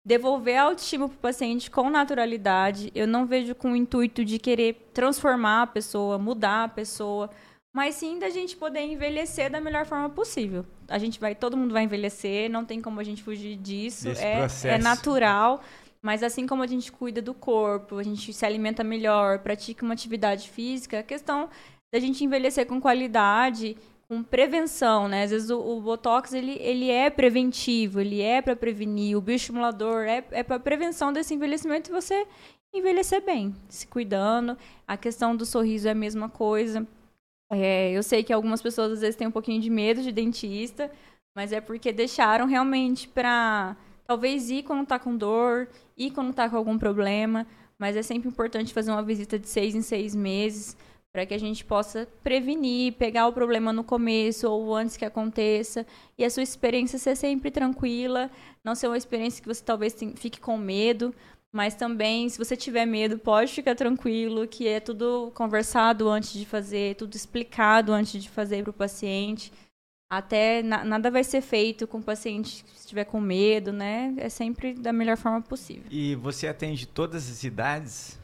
[0.05, 2.91] devolver a autoestima para o paciente com naturalidade.
[2.93, 7.29] Eu não vejo com o intuito de querer transformar a pessoa, mudar a pessoa,
[7.73, 10.65] mas sim da gente poder envelhecer da melhor forma possível.
[10.87, 14.09] A gente vai, todo mundo vai envelhecer, não tem como a gente fugir disso.
[14.09, 14.67] É, processo.
[14.67, 15.61] é natural.
[16.03, 19.93] Mas assim como a gente cuida do corpo, a gente se alimenta melhor, pratica uma
[19.93, 21.49] atividade física, a questão
[21.93, 23.77] da gente envelhecer com qualidade,
[24.09, 25.23] com prevenção, né?
[25.23, 30.03] Às vezes o, o Botox, ele, ele é preventivo, ele é para prevenir, o bioestimulador
[30.03, 32.27] é, é para prevenção desse envelhecimento e você
[32.73, 34.57] envelhecer bem, se cuidando.
[34.85, 36.85] A questão do sorriso é a mesma coisa.
[37.51, 40.91] É, eu sei que algumas pessoas às vezes têm um pouquinho de medo de dentista,
[41.35, 45.67] mas é porque deixaram realmente para talvez ir quando tá com dor,
[45.97, 47.45] ir quando tá com algum problema,
[47.77, 50.77] mas é sempre importante fazer uma visita de seis em seis meses
[51.11, 55.85] para que a gente possa prevenir, pegar o problema no começo ou antes que aconteça
[56.17, 58.31] e a sua experiência ser sempre tranquila,
[58.63, 61.13] não ser uma experiência que você talvez fique com medo,
[61.51, 66.47] mas também, se você tiver medo, pode ficar tranquilo, que é tudo conversado antes de
[66.47, 69.53] fazer, tudo explicado antes de fazer para o paciente.
[70.17, 74.13] Até na- nada vai ser feito com o paciente que estiver com medo, né?
[74.17, 75.85] É sempre da melhor forma possível.
[75.89, 78.19] E você atende todas as idades?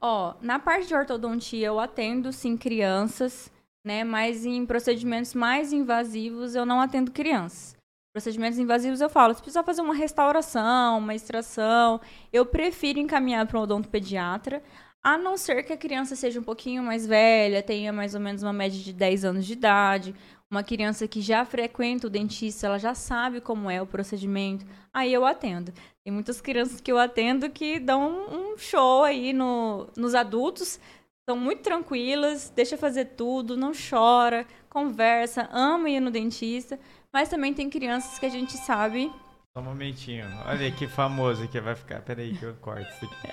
[0.00, 3.50] Ó, na parte de ortodontia eu atendo sim crianças,
[3.86, 4.04] né?
[4.04, 7.76] Mas em procedimentos mais invasivos eu não atendo crianças.
[8.14, 11.98] Procedimentos invasivos eu falo, se precisar fazer uma restauração, uma extração,
[12.30, 14.62] eu prefiro encaminhar para um odontopediatra,
[15.02, 18.42] a não ser que a criança seja um pouquinho mais velha, tenha mais ou menos
[18.42, 20.14] uma média de 10 anos de idade,
[20.52, 25.10] uma criança que já frequenta o dentista, ela já sabe como é o procedimento, aí
[25.10, 25.72] eu atendo.
[26.04, 30.78] Tem muitas crianças que eu atendo que dão um show aí no, nos adultos,
[31.26, 36.78] são muito tranquilas, deixa fazer tudo, não chora, conversa, ama ir no dentista,
[37.10, 39.10] mas também tem crianças que a gente sabe.
[39.56, 40.26] Só um momentinho.
[40.44, 42.02] Olha que famoso que vai ficar.
[42.02, 43.28] Peraí que eu corto isso aqui.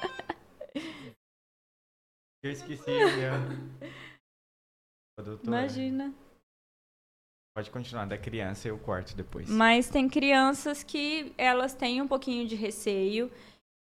[2.42, 2.92] Eu esqueci
[5.44, 6.14] Imagina.
[7.60, 9.50] Pode continuar, da criança eu corto depois.
[9.50, 13.30] Mas tem crianças que elas têm um pouquinho de receio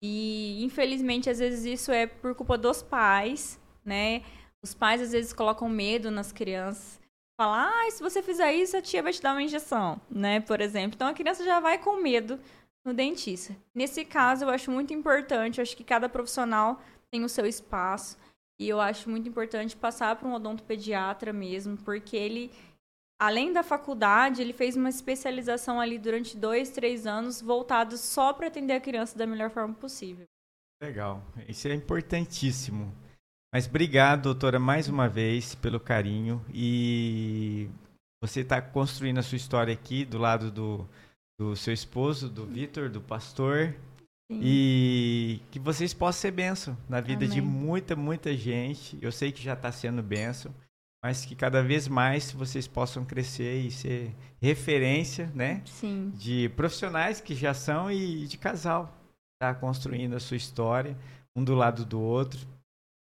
[0.03, 4.23] e infelizmente às vezes isso é por culpa dos pais, né?
[4.63, 6.99] Os pais às vezes colocam medo nas crianças.
[7.39, 10.41] Falar, ah, se você fizer isso, a tia vai te dar uma injeção, né?
[10.41, 10.95] Por exemplo.
[10.95, 12.41] Então a criança já vai com medo
[12.87, 13.55] no dentista.
[13.75, 18.17] Nesse caso, eu acho muito importante, eu acho que cada profissional tem o seu espaço.
[18.59, 22.51] E eu acho muito importante passar para um odontopediatra mesmo, porque ele
[23.19, 28.47] além da faculdade, ele fez uma especialização ali durante dois, três anos, voltado só para
[28.47, 30.25] atender a criança da melhor forma possível.
[30.81, 31.23] Legal.
[31.49, 32.95] Isso é importantíssimo.
[33.53, 36.45] Mas obrigado, doutora, mais uma vez pelo carinho.
[36.53, 37.69] E
[38.23, 40.89] você está construindo a sua história aqui do lado do,
[41.39, 43.75] do seu esposo, do Vitor, do pastor.
[44.31, 44.41] Sim.
[44.43, 47.51] E que vocês possam ser bênção na vida de Amém.
[47.51, 48.99] muita, muita gente.
[49.01, 50.55] Eu sei que já está sendo bênção,
[51.03, 55.63] mas que cada vez mais vocês possam crescer e ser referência, né?
[55.65, 56.13] Sim.
[56.17, 58.93] De profissionais que já são e de casal.
[59.41, 60.97] Tá construindo a sua história,
[61.37, 62.41] um do lado do outro.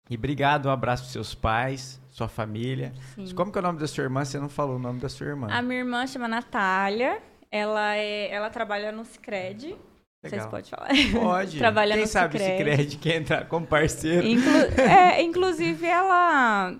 [0.08, 2.92] E obrigado, um abraço para seus pais, sua família.
[3.14, 3.34] sim.
[3.34, 4.24] Como que é o nome da sua irmã?
[4.24, 5.48] Você não falou o nome da sua irmã.
[5.50, 7.20] A minha irmã chama Natália.
[7.50, 9.76] Ela, é, ela trabalha no Cicred.
[10.22, 10.48] Legal.
[10.50, 10.88] pode falar.
[11.12, 11.58] Pode.
[11.58, 12.82] Trabalha Quem no sabe se Sicredi.
[12.92, 14.26] Cicred quer entrar como parceiro.
[14.26, 16.76] Inclu- é, inclusive, ela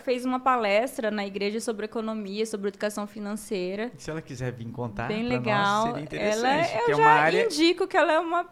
[0.00, 3.90] fez uma palestra na igreja sobre economia, sobre educação financeira.
[3.96, 5.84] Se ela quiser vir contar Bem legal.
[5.86, 6.38] nós, seria interessante.
[6.38, 8.46] ela, é- porque eu é já área, indico que ela é uma,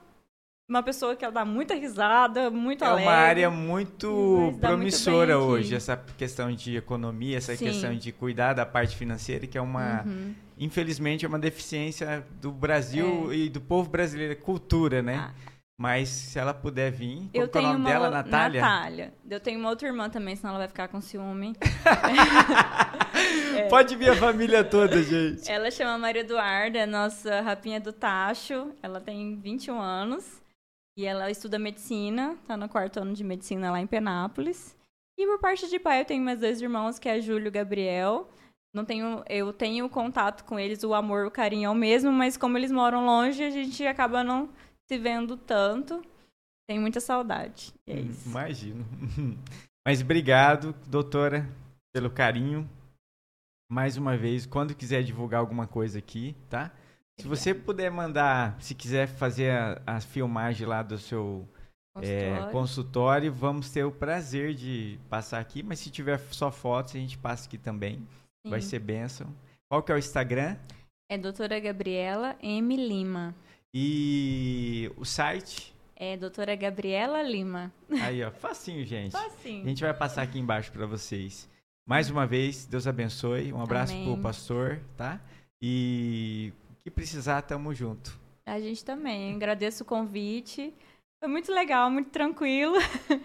[0.69, 3.05] uma pessoa que ela dá muita risada, muito é alegre.
[3.07, 5.43] uma área muito muito promissora aqui.
[5.45, 7.67] hoje, essa questão de economia, essa Sim.
[7.67, 10.35] questão de cuidar da parte financeira, que é uma, Uhum.
[10.59, 15.31] infelizmente, é uma deficiência do Brasil e do povo brasileiro, cultura, né?
[15.31, 15.49] Ah,
[15.81, 18.61] Mas se ela puder vir, Eu qual que é o tenho nome uma dela, Natália?
[18.61, 19.15] Natália.
[19.31, 21.55] Eu tenho uma outra irmã também, senão ela vai ficar com ciúme.
[23.71, 25.49] Pode vir a família toda, gente.
[25.49, 28.73] Ela chama Maria Eduarda, é nossa rapinha do Tacho.
[28.83, 30.43] Ela tem 21 anos
[30.99, 34.77] e ela estuda medicina, tá no quarto ano de medicina lá em Penápolis.
[35.17, 38.29] E por parte de pai, eu tenho meus dois irmãos, que é Júlio e Gabriel.
[38.75, 42.37] Não tenho, eu tenho contato com eles, o amor, o carinho é o mesmo, mas
[42.37, 44.49] como eles moram longe, a gente acaba não
[44.89, 46.03] se vendo tanto.
[46.69, 47.73] Tenho muita saudade.
[47.87, 48.29] E é Hum, isso.
[48.29, 48.85] Imagino.
[49.87, 51.49] Mas obrigado, doutora,
[51.95, 52.69] pelo carinho.
[53.71, 56.71] Mais uma vez, quando quiser divulgar alguma coisa aqui, tá?
[57.21, 61.47] Se você puder mandar, se quiser fazer a, a filmagem lá do seu
[62.01, 62.53] é, Consultório.
[62.53, 65.63] consultório, vamos ter o prazer de passar aqui.
[65.63, 68.07] Mas se tiver só fotos, a gente passa aqui também.
[68.47, 68.69] Vai Sim.
[68.69, 69.35] ser bênção.
[69.69, 70.57] Qual que é o Instagram?
[71.11, 72.77] É doutora Gabriela M.
[72.77, 73.35] Lima.
[73.75, 75.75] E o site?
[75.95, 77.73] É doutora Gabriela Lima.
[78.03, 79.17] Aí, ó, facinho, gente.
[79.17, 79.65] A Facinho.
[79.65, 81.49] gente vai passar aqui embaixo para vocês.
[81.87, 83.53] Mais uma vez, Deus abençoe.
[83.53, 84.05] Um abraço Amém.
[84.13, 85.21] pro pastor, tá?
[85.61, 88.19] E o que precisar, tamo junto.
[88.47, 89.35] A gente também.
[89.35, 90.73] Agradeço o convite.
[91.23, 92.77] Foi muito legal, muito tranquilo,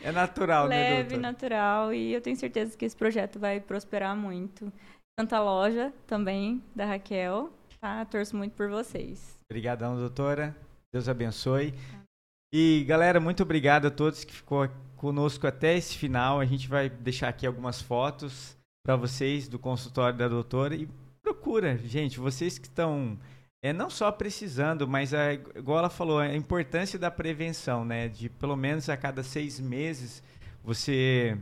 [0.01, 1.93] É natural, né, leve, natural.
[1.93, 4.73] E eu tenho certeza que esse projeto vai prosperar muito.
[5.19, 7.51] Santa Loja também, da Raquel.
[7.79, 8.03] Tá?
[8.05, 9.37] Torço muito por vocês.
[9.53, 10.55] Obrigadão, doutora.
[10.91, 11.75] Deus abençoe.
[12.51, 16.39] E, galera, muito obrigado a todos que ficou conosco até esse final.
[16.39, 20.73] A gente vai deixar aqui algumas fotos para vocês do consultório da doutora.
[20.73, 20.89] E
[21.21, 23.15] procura, gente, vocês que estão
[23.63, 28.07] é, não só precisando, mas é, igual ela falou, a importância da prevenção, né?
[28.07, 30.23] De pelo menos a cada seis meses
[30.63, 31.37] você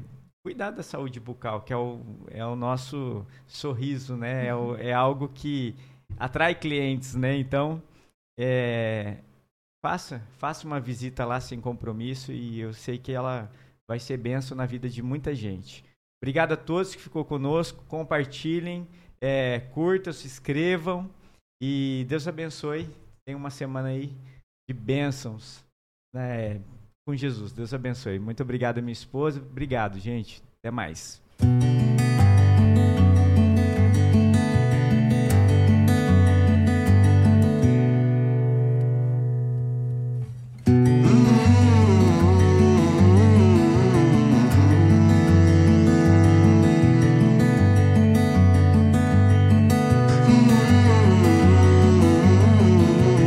[0.45, 4.47] cuidar da saúde bucal, que é o, é o nosso sorriso, né?
[4.47, 5.73] É, o- é algo que
[6.19, 7.37] atrai clientes, né?
[7.37, 7.81] Então,
[8.39, 9.17] é,
[9.83, 13.51] faça, faça uma visita lá sem compromisso e eu sei que ela
[13.89, 15.83] vai ser benção na vida de muita gente.
[16.21, 18.87] Obrigado a todos que ficou conosco, compartilhem,
[19.19, 21.09] é, curtam, se inscrevam
[21.61, 22.87] e Deus abençoe.
[23.25, 24.15] Tenha uma semana aí
[24.69, 25.63] de bênçãos
[26.13, 26.61] né,
[27.05, 27.51] com Jesus.
[27.51, 28.19] Deus abençoe.
[28.19, 29.39] Muito obrigado, minha esposa.
[29.39, 30.43] Obrigado, gente.
[30.59, 31.21] Até mais.